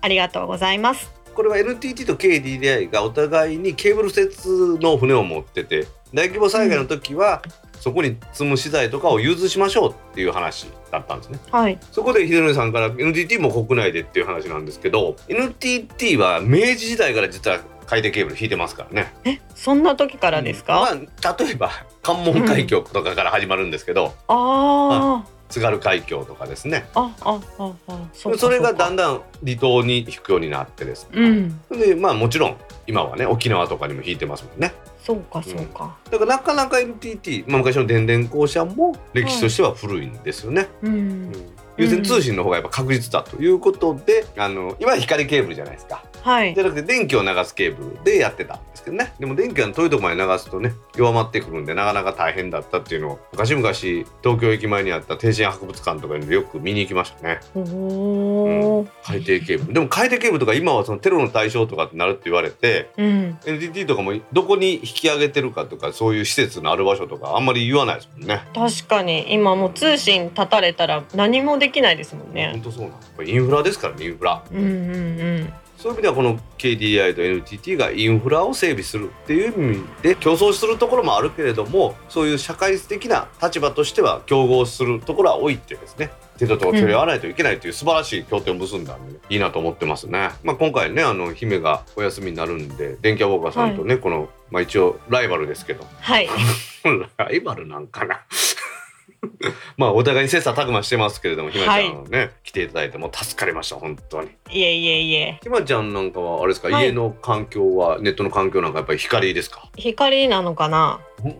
[0.00, 1.12] ありがとうございます。
[1.34, 7.42] これは NTT と KDDI がお互いにケーブル設の船を持ってて大規模災害の時は、
[7.82, 11.40] そこに積む資材とかを融通しましょうっていう話だったんですね。
[11.50, 11.76] はい。
[11.90, 19.12] そこで秀則さんから NTT も国内でっていう話なんですけど NTT は明治時代から実は海底ケーブル引いてますからね。
[19.24, 21.72] えそんな時からですか、まあ、例えば
[22.02, 26.86] 関門海峡とかから始まるんですけど、あ津軽海峡とかですね。
[26.94, 31.60] ーああああそそれがだんんだん離島に引くようになってですね、うん。
[31.70, 32.56] でまあもちろん
[32.86, 34.72] 今はね沖縄とかにも引いてますもんね
[35.04, 35.96] そうかそうか。
[36.10, 41.32] だからなかなか NTT、まあ、昔の電電公社も歴史としては古いんですよね、うん、うん。
[41.76, 46.54] 優先通信の方がやっぱ確実だということで、あの今は光ケーブルじゃないですかはい。
[46.54, 49.12] じゃなくて電気を流すケーブルでやってたんですけどね。
[49.18, 57.40] でも電気が遠いところまで流すとね弱まってくるんでなかなか大変だったっていうのを昔々東京駅前にあった帝神博物館とかによく見に行きましたね。
[57.54, 59.58] おお、海底ケー。
[59.58, 68.42] ブルでも海底ケーブルとか今はそのテロの対象とかってなるって言われてうん、NTT とかもどこに引き上げてるかとかそういう施設のある場所とかあんまり言わないですもんね。
[68.54, 69.32] 確かに。
[69.32, 72.60] 今もう通信断たれたら何もできないですもん本ね。
[72.62, 73.28] 当そうなん。
[73.28, 74.42] インフラですからねインフラ。
[74.50, 74.68] うんうんう
[75.44, 75.52] ん。
[75.82, 90.30] そういう意味ではこの KDI と NTT がインフラを整備するっていう意味で競争するところもあるけれどもそういう社会的な立場としては競合するところは多いってですね手と手を取り合わないといけないという素晴らしい協定を結んだんで、いいなと思ってますね。
[90.42, 96.28] まあ、今回ねあの姫がお休みになるんで電気屋ウォーカーさんとね、この、まあ、一応ライバルですけどはい。
[97.16, 98.22] ライバルなんかな
[99.76, 104.30] まあお互いに切磋琢磨してますけれどもひまちゃんね、来ていただいてもう助かりました本当に。
[104.50, 105.38] いえいえいえ。
[105.42, 109.68] ひまちゃんなんかはあれですか、はい家の環境はネットの環境なんかやっぱり光ですか？
[109.76, 111.00] 光なのかな？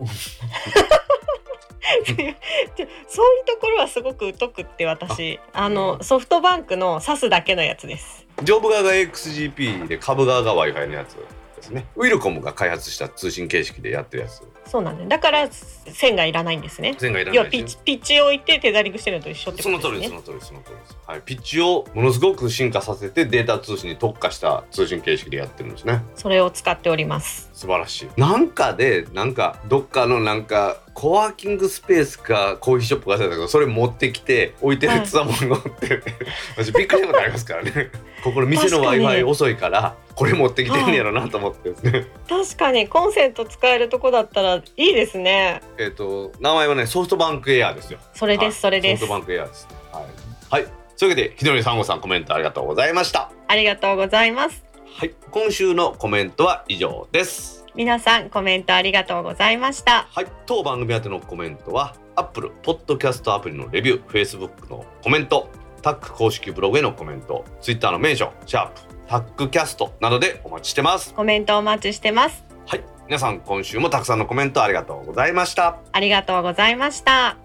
[2.04, 8.26] そういうところはすごく疎くって私あのソフトバンクの挿すだけのやつです。
[8.44, 11.16] 上部側が XGP で下部側が Wi-Fi のやつ
[11.62, 11.86] ですね。
[11.96, 14.42] ウィルコムが開発した通信形式でやってるやつ。
[14.66, 15.08] そうなんです。
[15.08, 16.94] だから線がいらないんですね。
[16.98, 20.16] 線がいらないピッチピッチを置いてテザリングしてるのと一緒ってそことですね。
[20.16, 26.02] の通りですその通りその通りです、はい、ピッチをものすごく進化させてデータ通信に特化した通信形式でやってるんですね。
[26.14, 27.50] それを使っております。
[27.52, 28.20] 素晴らしい。
[28.20, 36.02] なんかでなんかどっかのなんかコワーキングスペースかコーヒーショップか忘れたけどそれ持ってきて置いてるつわものって、
[36.56, 37.90] 私びっくりしたことありますからね
[38.22, 42.06] ここの店の確かに Wi-Fi 遅いからこれ持ってきてんねやろなと思ってですね。
[42.28, 47.98] 確かにコンセント使えるとこだったらいいですねえっと名前はねソフトバンクエアですよ。
[48.14, 49.66] それですそれですソフトバンクエアです。
[49.92, 50.04] はい。
[50.50, 50.72] はい。
[50.96, 53.30] というわけでひどりさんごさんコメントありがとうございました。
[53.48, 54.62] ありがとうございます
[54.96, 55.14] はい。
[55.30, 57.64] 今週のコメントは以上です。
[57.74, 60.26] 皆さんコメントありがとうございましたはい。
[60.46, 65.48] 当番組宛てのコメントは Apple ポッドキャストアプリのレビュー、Facebook のコメント、
[65.82, 71.12] タック公式ブログへのコメント、Twitter のメンション、シャープタックキャストなどでお待ちしてます。
[71.12, 72.84] コメントお待ちしてますはい。
[73.06, 75.78] 皆さん今週もたくさんのコメントありがとうございました。
[75.92, 77.36] ありがとうございました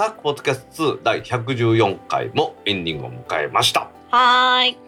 [0.00, 3.90] タックポッドキャスト2第114回もエンディングを迎えました。
[4.08, 4.78] はーい。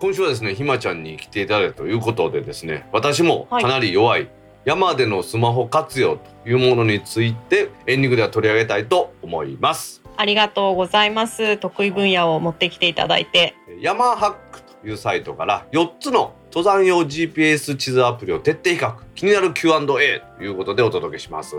[0.00, 3.62] 今週はですねひまちゃんに来ていただいたということでですね私もはい。
[3.62, 4.30] かなり弱い
[4.64, 10.00] 山でのスマホ活用というものについてエンディングでは取り上げたいと思います。
[10.16, 11.58] ありがとうございます。
[11.58, 13.54] 得意分野を持ってきていただいて。
[13.78, 18.94] 山ハックというサイトから4つの登山用 GPS 地図アプリを徹底比較。
[19.14, 21.56] 気になる Q&A ということでお届けします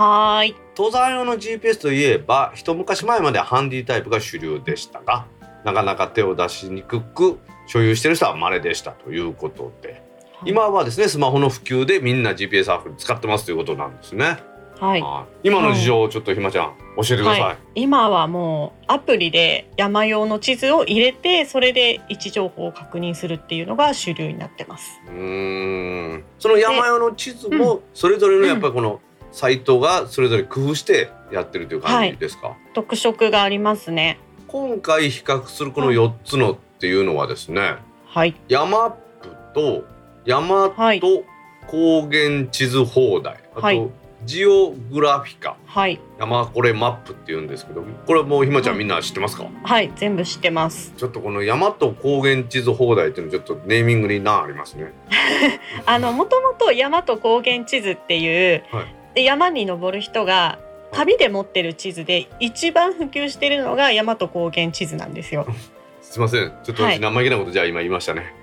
[0.00, 0.56] はーい。
[0.74, 5.26] 登山用の GPS といえば一昔前まではハンディタイプが主流でしたが
[5.62, 10.02] なかなか手を出しにくく所有している人は稀でしたということで。
[10.46, 14.38] 今はですねスマホの普及でみんな GPS アプリ使ってますということなんですね、
[14.78, 15.02] はい。
[15.02, 15.48] はい。
[15.48, 24.98] 今の事情をちょっとひまちゃん教えてください、はい、今はもうアプリで山用の地図を入れてそれで位置情報を確認するっていうのが主流になってます。
[25.08, 26.24] うーん。
[26.38, 34.18] その山用の地図もそれぞれのやっぱりこのサイトがそれぞれ工夫してやってるという感じですか、特色がありますね。
[34.48, 37.76] 今回比較するこの4つのっていうのはですね
[38.06, 38.34] はい。
[38.48, 39.84] 山アップと
[40.24, 41.00] 山はい。
[41.00, 41.24] と
[41.68, 43.78] 高原地図放題、はい。
[43.78, 43.90] あと
[44.24, 45.56] ジオグラフィカ。
[45.66, 46.00] はい。
[46.18, 49.92] 山これマップって言うんですけどこれもうひまちゃんみんな知ってますか、はい。
[49.94, 50.92] 全部知ってます。
[50.96, 54.92] ちょっとこの山と高原地図放題っていうのちょっとネーミングに難ありますね。
[55.86, 60.58] あのもともと山と高原地図っていう、はいで山に登る人が
[60.92, 65.46] 旅で持ってる地図で一番普及してるのが山と高原地図なんですよ。
[66.02, 66.52] すいません。
[66.64, 68.34] ちょっと生意気なことじゃあ今言いましたね、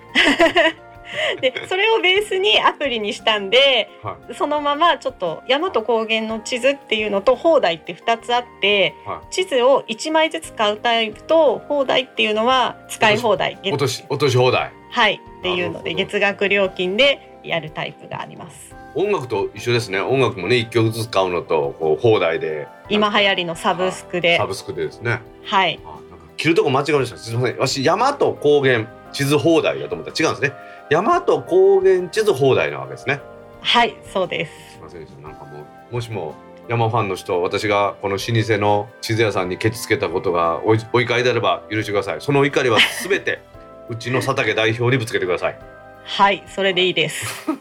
[1.42, 14.72] でそれをベースにアプリにしたんで、はそのままちょっと山と高原の地図っていうのと放題って2つあって、は地図を1枚ずつ買うタイプと放題っていうのは使い放題落とし落とし放題。
[14.92, 15.20] はい。
[15.40, 18.77] っていうので月額料金でやるタイプがあります。
[18.98, 20.02] 音楽と一緒ですね。
[20.02, 22.68] 音楽もね1曲ずつ買うのとこう放題で。
[22.90, 24.38] 今流行りのサブスクで。
[24.38, 25.22] サブスクでですね。
[25.44, 25.80] はい。
[25.86, 26.02] あなんか
[26.36, 27.18] 切るとこ間違えました。
[27.18, 27.58] すみません。
[27.58, 30.12] 私山と高原地図放題だと思った。
[30.12, 30.58] ら違うんですね。
[30.90, 33.22] 山と高原地図放題なわけですね。
[33.62, 34.52] はいそうです。
[34.74, 35.22] すみませんでした。
[35.22, 36.34] なんかもうもしも
[36.68, 42.22] 山ファンの人私がこの老舗の地図屋さんにケチつけたことがおいお怒りであれば許してください。
[42.22, 43.42] その怒りはすべて
[43.90, 45.77] うちの佐竹代表にぶつけてください
[46.08, 47.46] はいそれでいいです。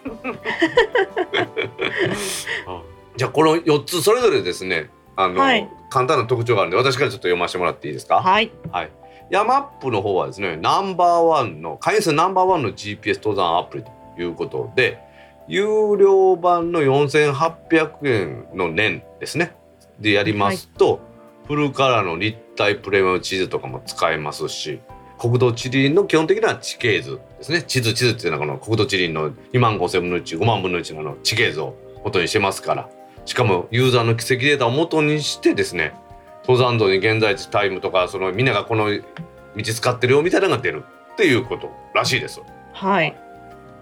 [3.16, 8.20] じゃあこの4つそれぞれですねあの、はい簡単な特徴があるんで私からちょっと読ませてもらっていいですか？
[8.20, 8.90] はいはい。
[9.30, 13.90] ヤマップの方はですね、ナンバーワンの、会員数ナンバーワンの GPS 登山アプリと
[14.20, 14.98] いうことで、
[15.48, 19.54] 有料版の4800円の年ですね。
[20.00, 20.98] でやりますと、
[21.46, 24.80] フルカラーの立体プレミアム地図とかも使えますし、
[25.18, 27.62] 国土地理院の基本的な地形図ですね。
[27.62, 32.88] 地図地図っていうのはこの国土地理院の2万5千分の1、5万分の1のあの地形図を元にしてますから、
[33.24, 35.94] しかもユーザーの軌跡データを元にしてですね、
[36.46, 42.40] 登山道に現在地タイムとかそのみんながこの道使ってるよみたいなのが出るっていうことらしいです。
[42.72, 43.16] はい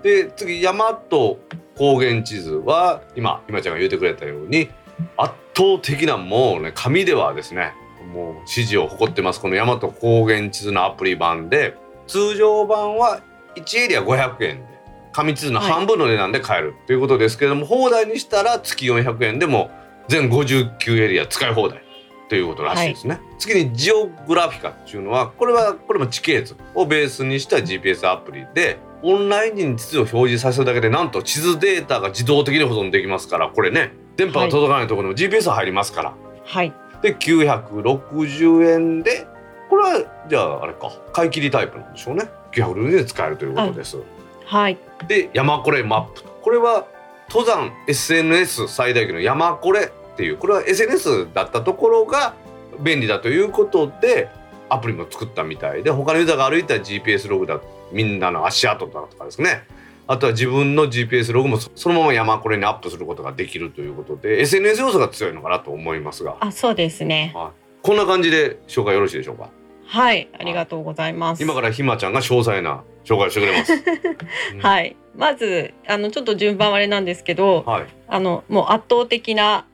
[0.03, 1.39] で次山と
[1.77, 4.69] 高原地図は今今ちゃんが言ってくれたように
[5.17, 7.73] 圧倒的なもうね紙ではですね
[8.05, 9.41] もう支持を誇ってます。
[9.41, 11.77] この山と高原地図のアプリ版で
[12.07, 13.23] 通常版は
[13.57, 14.75] 1エリア500円で
[15.13, 19.71] 紙地図の半分の値段で買えるということですけれども、放題にしたら月400円でも
[20.09, 21.83] 全59エリア使い放題
[22.29, 36.73] ということらしいですね、次にジオグラフィカっていうのはこれはこれも地形図をベースにした GPS アプリでオンラインに地図を表示させるだけでなんと地図データが自動的に保存できますからこれね電波が届かないところにも GPS 入りますから、はい
[37.05, 39.27] で960円で
[39.69, 40.91] これはじゃああれか。
[41.13, 42.31] 買い切りタイプなんでしょうね。
[42.53, 43.99] 960円で使えるということです。
[44.47, 44.79] はい。
[45.07, 46.23] で山これマップ。
[46.41, 46.87] これは
[47.29, 52.35] 登山 SNS 最大級の山これっていうこれは SNS だったところが
[52.81, 54.31] 便利だということで
[54.71, 57.61] アプリも作ったみたいで他のユーザーが歩いた GPS ログだ
[57.93, 59.67] みんなの足跡だとかですね
[60.07, 66.37] あとは自分の GPS ログもそそのまま山これにアップすることができるということで SNS 要素が強いのかなと思いますが。
[66.41, 67.35] あそうですね。
[67.83, 69.51] こんな感じで紹介よろしいでしょうか？
[69.87, 71.43] はいありがとうございます。
[71.43, 73.73] 今からひまちゃんが詳細な紹介をしてくれます。
[74.55, 74.61] うん。
[74.61, 74.97] はい。
[75.17, 77.87] まずあのちょっと順番はあれなんですけどはい。
[78.09, 79.67] あのもう圧倒的な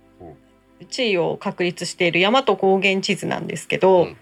[0.81, 0.87] うん。
[0.87, 4.17] 地位を確立している大和高原地図なんですけど、うんうん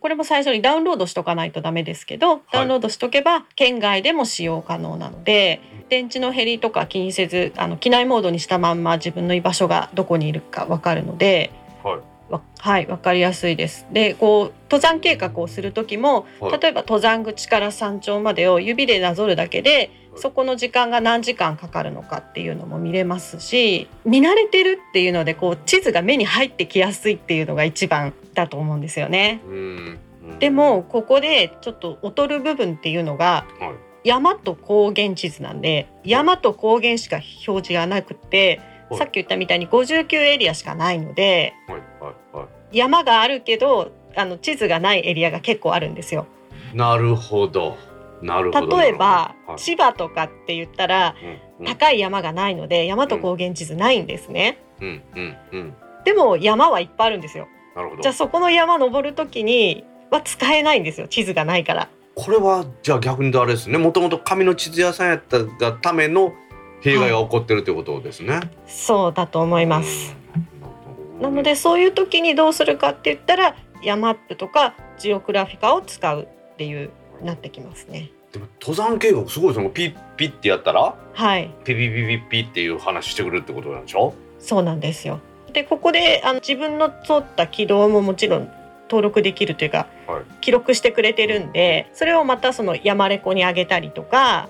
[0.00, 11.50] これも最初にダウンロードしとかないとダメですけど、ダウンロードしとけば県外でも使用可能なので電池の減りとか気にせずあの機内モードにしたまんま自分の居場所がどこにいるか分かるので。
[11.82, 13.86] はいわはい、わかりやすいです。
[13.92, 29.40] で、こう登山計画をする時も、はい例えば登山口から山頂までを指でなぞるだけで、はいそこの時間が何時間かかるのかっていうのも見れますし、見慣れてるっていうので、こう地図が目に入ってきやすいっていうのが一番だと思うんですよね。
[29.46, 29.98] うんうん
[30.40, 41.76] でもここでちょっと劣る部分っていうのがはい山と高原地図なんで山と高原しか表示がなくって、はいさっき言ったみたいに59エリアしかないのでは
[42.72, 46.26] い山があるけどあの地図がないエリアが結構あるんですよ。
[46.72, 46.76] い。
[46.76, 47.76] なるほど。
[48.22, 51.28] 例えば、はい千葉とかって言ったらうん
[51.60, 54.58] うん高い山がないので山と高原地図ないんですね。
[54.80, 55.74] うんうんうん。
[56.04, 57.48] でも山はいっぱいあるんですよ。
[57.74, 58.02] なるほど。
[58.02, 61.88] じゃあそこの山登る時には使えないんですよ地図がないから。
[62.14, 63.78] これはじゃあ逆にあれですね。
[63.78, 66.34] もともと紙の地図屋さんやったがための
[66.82, 68.40] 弊害が起こってるということですね。
[68.66, 70.14] そうだと思います。
[71.14, 71.22] うん。
[71.22, 76.90] なのでそういう時にどうするかって言ったらヤマップとかジオグラフィカを使うっていう
[77.22, 78.10] なってきますね。
[78.32, 79.70] でも登山計画すごいですね。
[79.70, 84.14] ピッピッってやったらはい、ピピピピピっていう話してくれるってことなんでしょ？
[84.38, 85.20] そうなんですよ。
[85.52, 88.50] でここであの自分の通った軌道ももちろん
[88.90, 94.48] 登録できるというか、はい記録してくれてるんでそれをまたその山レコに上げたりとか、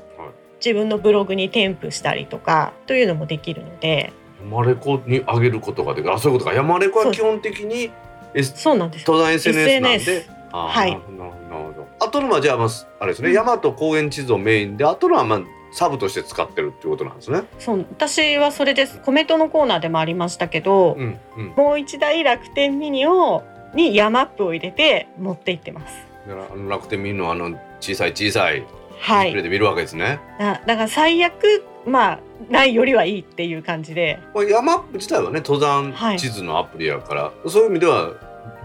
[0.63, 4.13] 自分のブログに添付したりとかというのもできるので
[4.43, 6.13] 山レコに上げることができる。
[6.13, 6.57] あそういうことか。
[6.57, 7.91] 山レコは基本的に
[8.35, 9.15] S そうなんですよ。
[9.15, 10.27] 登山 SNS なんで？
[10.53, 11.33] あーはいなるほどなる
[11.65, 11.87] ほど。
[12.01, 12.69] あとのはじゃあまあ
[13.01, 13.29] あれですね。
[13.29, 15.41] うん山と高原地図をメインで、あとのはまあ
[15.73, 17.43] サブとして使ってるっていうことなんですね。
[17.59, 21.47] そう私はそれですコメントのコーナーでもありましたけど、うんうん。
[21.57, 23.43] もう一台楽天ミニを
[23.75, 25.95] にヤマップを入れて持って行ってます。
[26.27, 28.67] だからあの楽天見るのはあの小さい小さいデ
[28.99, 29.29] はい。
[29.29, 30.19] ィスプレイで見るわけですね。
[30.39, 32.19] だだから最悪まあ
[32.51, 38.13] ないよりはいいっていう感じで、これ山アップ自体はね登山はい地図のアプリやから、そういう意味では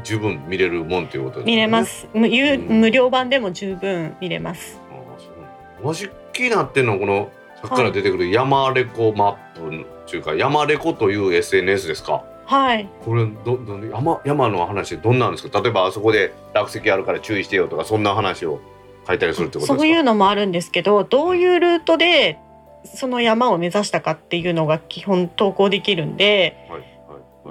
[0.03, 1.51] 十分見れるもんということですね。
[1.53, 1.85] 見れま。
[1.85, 2.07] す。
[2.13, 4.79] 無有うん無料版でも十分見れます。
[4.91, 7.31] ああそう私気になってるのはこの
[7.61, 12.23] さっきから出てくる山レコマップというか、山レコという SNS ですか？
[12.45, 12.89] はい。
[13.05, 15.61] これどど山山の話どんなんですか？
[15.61, 18.59] 例えばあそこで落石あるから注意してよとかそんな話を
[19.07, 19.77] 書いたりするってことですか？
[19.77, 22.39] そういうのもあるんですけど、どういうルートで
[22.83, 26.90] その山を目指したかっていうのが基本投稿できるんで、はい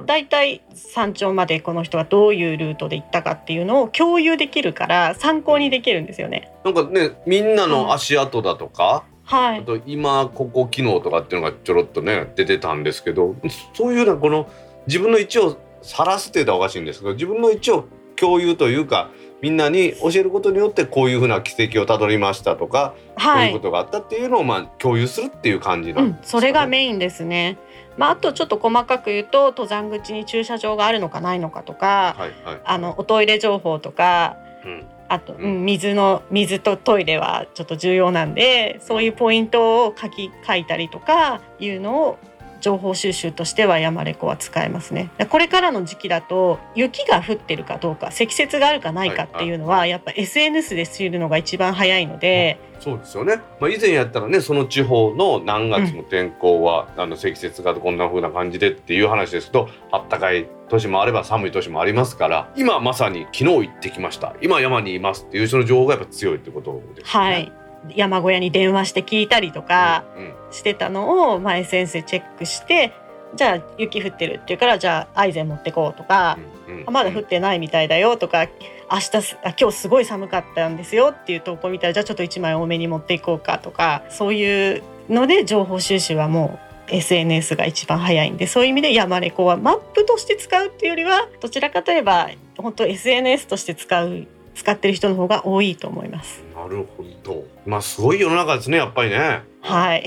[0.01, 6.53] はいはいだいたい山頂までこの人はどういうルートで行ったかっていうのを共有できるから参考にできるんですよね。
[6.65, 9.61] なんかねみんなの足跡だとか、はい。
[9.61, 13.37] あと今ここ機能とかっていうのがちょろっとね出てたんですけど
[13.75, 14.49] そういうのはこの
[14.87, 17.87] 自分の位置を晒すって言ったらおかしいんですけど自分の位置を
[18.17, 23.61] 共有というかみんなに教えることによってこういうふうな軌跡をたどりましたとか、こうはいいうこ。
[23.61, 27.57] とがあったっていうのをまあ共有するっていう感じなうんん、ですかねそれがメインですね。
[28.01, 34.87] まあ、あとちょっと細かく言うと登山口に駐車場があるのかないのかとか、はいはいあのおトイレ情報とかうん。
[35.09, 42.19] あと、うんうん、水の水とトイレはちょっと重要なんでそういうポイントを書き書いたりとかいうのを
[42.61, 45.11] 情報収集としては山レコは使えますね。
[45.29, 67.23] これからの時期だと雪が降ってるかどうか積雪があるかないかっていうのはやっぱ SNS で知るのが一番早いので、そうですよね、まあ、以前やったらねその地方の何月の天候は、あの積雪がこんな風な感じでっていう話ですけどあったかい年もあれば寒い年もありますから今まさに昨日行ってきました今山にいますっていうその情報がやっぱ強いってことですね。
[67.23, 67.53] はい、
[67.95, 72.93] 山小屋に電話して聞いたりとかうんしてたのを、まあ、SNS でチェックして
[73.37, 76.39] じゃあ雪降ってるって言うからじゃあアイゼン持ってこうとか。
[76.91, 78.47] まだ降ってないみたいだよとか
[78.91, 86.59] 明日すあ今日すごい寒かったんですよっていう投稿見たらじゃあちょっと1枚多めに持っていこうかとかそういうので情報収集はも
[86.89, 96.43] う SNS が一番早いんでそういう意味で山猫はマップとして使うっていうよりはどちらかといえば本当 SNS として使う使ってる人の方が多いと思います。
[96.55, 97.45] なるほど。
[97.67, 99.43] まあすごい世の中ですねやっぱりね。
[99.63, 100.05] はい、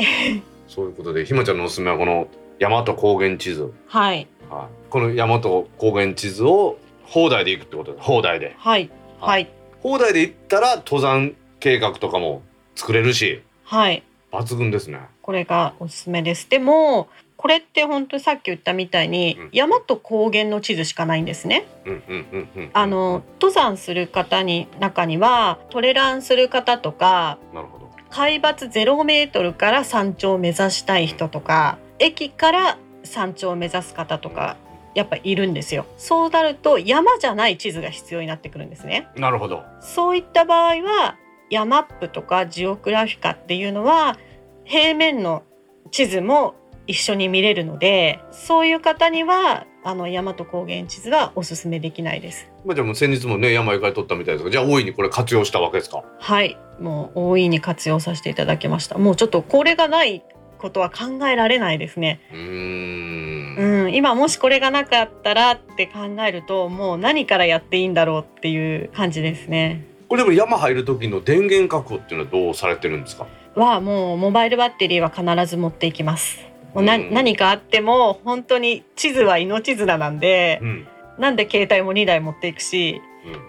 [0.67, 2.27] そういうことでひまちゃんのおすすめはこの
[2.59, 8.55] 大和高原地図、はい、はい、この大和高原地図を放題で行くってことで放題で。
[8.57, 8.89] はい、
[9.19, 9.49] はい、
[9.81, 12.41] 放題で行ったら登山計画とかも
[12.75, 13.41] 作れるし。
[13.63, 14.03] はい。
[14.31, 14.99] 抜群ですね。
[15.21, 16.49] これがおすすめです。
[16.49, 17.07] でも
[17.43, 21.65] これって本当にさっき言ったみたいに、うん山と高原の地図しかないんですね。
[21.85, 34.55] うんうんうんうんあの登山する方に中にはトレランする方とかなるほど海抜0メートルから山頂を目指したい人とか駅から山頂を目指す方とか
[34.95, 35.85] やっぱいるんですよ。
[35.97, 39.07] そうなると山じゃない地図が必要になってくるんですね。
[39.17, 41.17] なるほどそういった場合は
[41.49, 44.17] ヤマップとかジオグラフィカっていうのは
[44.63, 45.43] 平面の
[45.91, 46.55] 地図も
[46.87, 52.49] 一緒に見れるのでそういう方にはあの山と高原地図はおすすめできないです。
[52.65, 56.03] まあじゃあもう先日もね山行かれとったみたいですがじゃあ大いにこれ活用したわけですか？
[56.19, 58.97] はいもう大いに活用させていただきました。
[58.97, 60.23] もうちょっとこれがない
[60.57, 62.21] ことは考えられないですね。
[62.31, 69.85] うーんうん、今もしこれがなかったらって考えるともう何からやっていいんだろうっていう感じですね。
[70.09, 73.27] これでも山入る時の電源確保っていうのはどうされてるんですか？
[73.55, 76.39] はもうモバイルバッテリーは必ず持っていきます。
[76.73, 77.13] もうなうん。
[77.13, 80.87] 何かあっても本当に地図は命綱なんでうん。
[81.19, 83.01] なんで携帯も2台持っていくし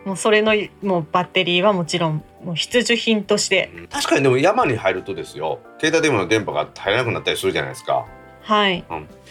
[0.04, 0.08] うん。
[0.08, 3.70] もうそれのもうバッテリーはもちろんもう必需品として。
[3.90, 8.06] 確かにでも山に入るとですよ携帯電話の電波が入らなくなったりするじゃないですか。
[8.42, 8.84] はい。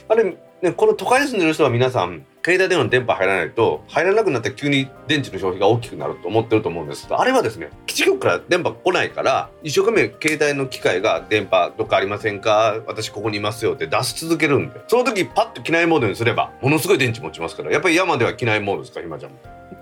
[0.10, 7.04] あれねこの都会に住んでる人は皆さん携帯電話の電波入らないと入らなくなったら急に電池の消費が大きくなると思ってると思うんです。
[7.04, 12.82] けどあれはですね基地局から電波来ないから一生懸命携帯の機械が電波どっかありませんか？
[12.86, 14.82] 私ここにいますよって出し続けるんで。
[14.88, 17.72] その時パッと機内モードにすればものすごい電池持ちますから。
[17.72, 19.38] やっぱり山では機内モードですかひまちゃんも？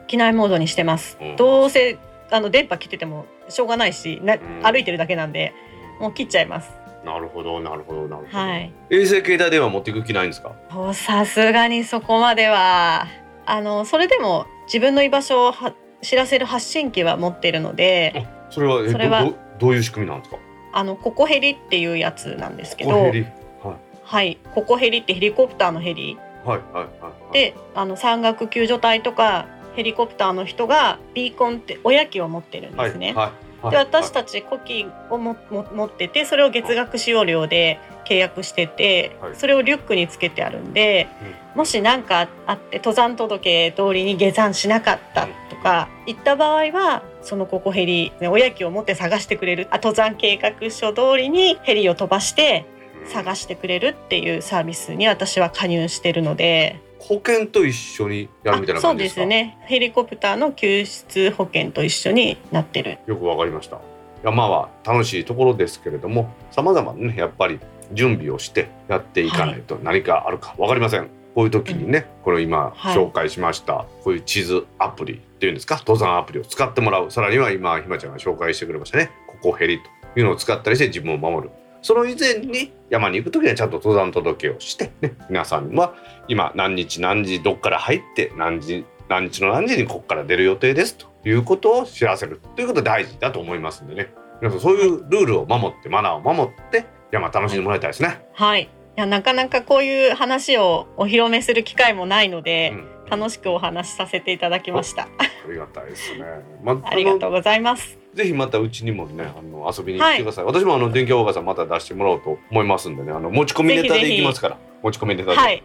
[0.07, 1.35] 機内モードにしてます、うん。
[1.37, 1.97] どうせ
[2.29, 4.61] あの電波切っててもしょうがないしなうん。
[4.61, 5.53] 歩いてるだけなんで
[5.99, 6.69] もう切っちゃいます
[7.03, 8.71] なるほどなるほどなるほど、はい。
[8.89, 10.53] 衛星携帯電話持っていく気ないんですか？
[10.75, 13.07] おさすがにそこまでは。
[13.45, 18.27] あのそれでも自分の居場所をは知らせる発信機は持ってるので。
[18.51, 20.37] それはえそれはどういう仕組みなんですか？
[20.73, 22.91] あのココヘリっていうやつなんですけど。
[22.91, 23.21] コヘリ？
[23.63, 23.75] はい。
[24.03, 24.37] はい。
[24.53, 26.17] ココヘリってヘリコプターのヘリ。
[26.45, 27.33] はいはいはいはい。
[27.33, 33.13] であの山岳救助隊とかヘリコプターの人がビーコンって親機を持ってるんですね。
[33.13, 39.35] はいはいで私たち呼気をもも持っててそれを月額使用料で契約してて、はい。
[39.35, 41.07] それをリュックにつけてあるんで、
[41.55, 49.67] もし何かあって登山届通りに下山しなかったとか言った場合はそのココヘリ、ね、親機を持って探してくれる。
[49.69, 52.65] あ登山計画書通りにヘリを飛ばして
[53.05, 56.81] 探してくれるっていうサービスに私は加入してるので。
[57.01, 59.21] 保険と一緒にやるみたいなあそう感じですか？
[59.21, 59.57] ですね。
[59.61, 62.99] ヘリコプターの救出保険と一緒になってる。
[63.07, 63.79] よくわかりました。
[64.23, 67.59] 山は楽しいところですけれども様々ねやっぱり
[67.91, 72.95] 準備をしてやっていかないと何かあるかわかりません、こういう時にね、これ今はい。
[72.95, 75.77] 紹介しました、こういう地図アプリっていうんですか？
[75.77, 77.09] 登山アプリを使ってもらう。
[77.09, 79.09] さらには今ひまちゃんが紹介してくれましたね。
[79.41, 79.79] ここヘリ
[80.13, 81.51] というのを使ったりして自分を守る
[81.81, 85.95] その以前に山に行く時にはちゃんと登山届をして、ね、皆さんは
[86.27, 98.25] 今何日何時どっから入って何時何日の何時にここから出る予定ですということを知らせるということが大事だと思いますんでね皆さんそういうルールを守ってマナーを守って山楽しんでもらいたいですね。
[98.33, 105.07] はいいやなかなかこういう話をお披露目する機会もないのうで、ん、楽しくお話しさせていただきましたあ
[105.49, 106.25] りがたいですね。
[106.61, 107.29] まあ りがとう。
[107.29, 110.45] うございますぜひまたうちにもねあの遊びに来てください。
[110.45, 115.37] 私もあの電気オーガさんまた出してもらおうと思いますんでねあの持ち込みネタでいきますから持ち込みネタで。
[115.37, 115.63] はい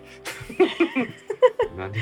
[1.77, 1.93] 何？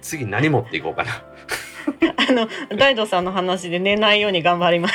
[0.00, 1.10] 次何持っていこうかな。
[2.28, 4.94] あの大道さんの話で寝ないように頑張ります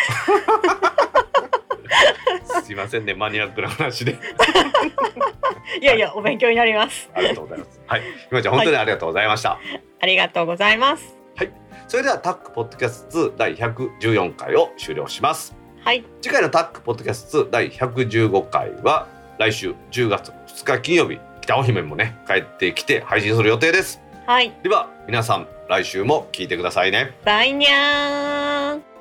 [2.64, 4.18] すいませんねマニアックな話で。
[5.82, 7.82] いやいやお勉強になりますありがとうございます。
[7.86, 9.60] はい、ひまちゃん本当にありがとうございました。
[10.00, 11.17] ありがとうございます
[11.88, 15.56] それではタックポッドキャスト2第114回を終了します。
[15.84, 19.08] はい次回のタックポッドキャスト2第115回は
[19.40, 24.02] 来週10月2日金曜日北尾姫もね帰ってきて配信する予定です。
[24.26, 27.16] はいでは皆さん来週も聞いてくださいね。
[27.24, 28.97] バイニャー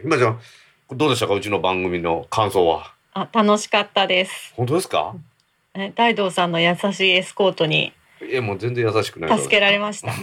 [0.00, 0.40] ンひまちゃん
[0.92, 1.34] どうでしたか？
[1.34, 2.92] うちの番組の感想は。
[3.14, 4.52] あ楽しかったです。
[4.56, 5.14] 本当ですか？
[5.74, 9.38] え大道さんの優しいエスコートにえもう全然優しくない。
[9.38, 10.10] 助けられました。
[10.12, 10.20] あり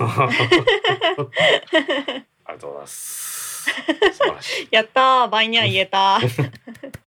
[2.48, 3.72] がとうございます。
[4.72, 5.30] やったー。
[5.30, 6.20] バイニャン言えた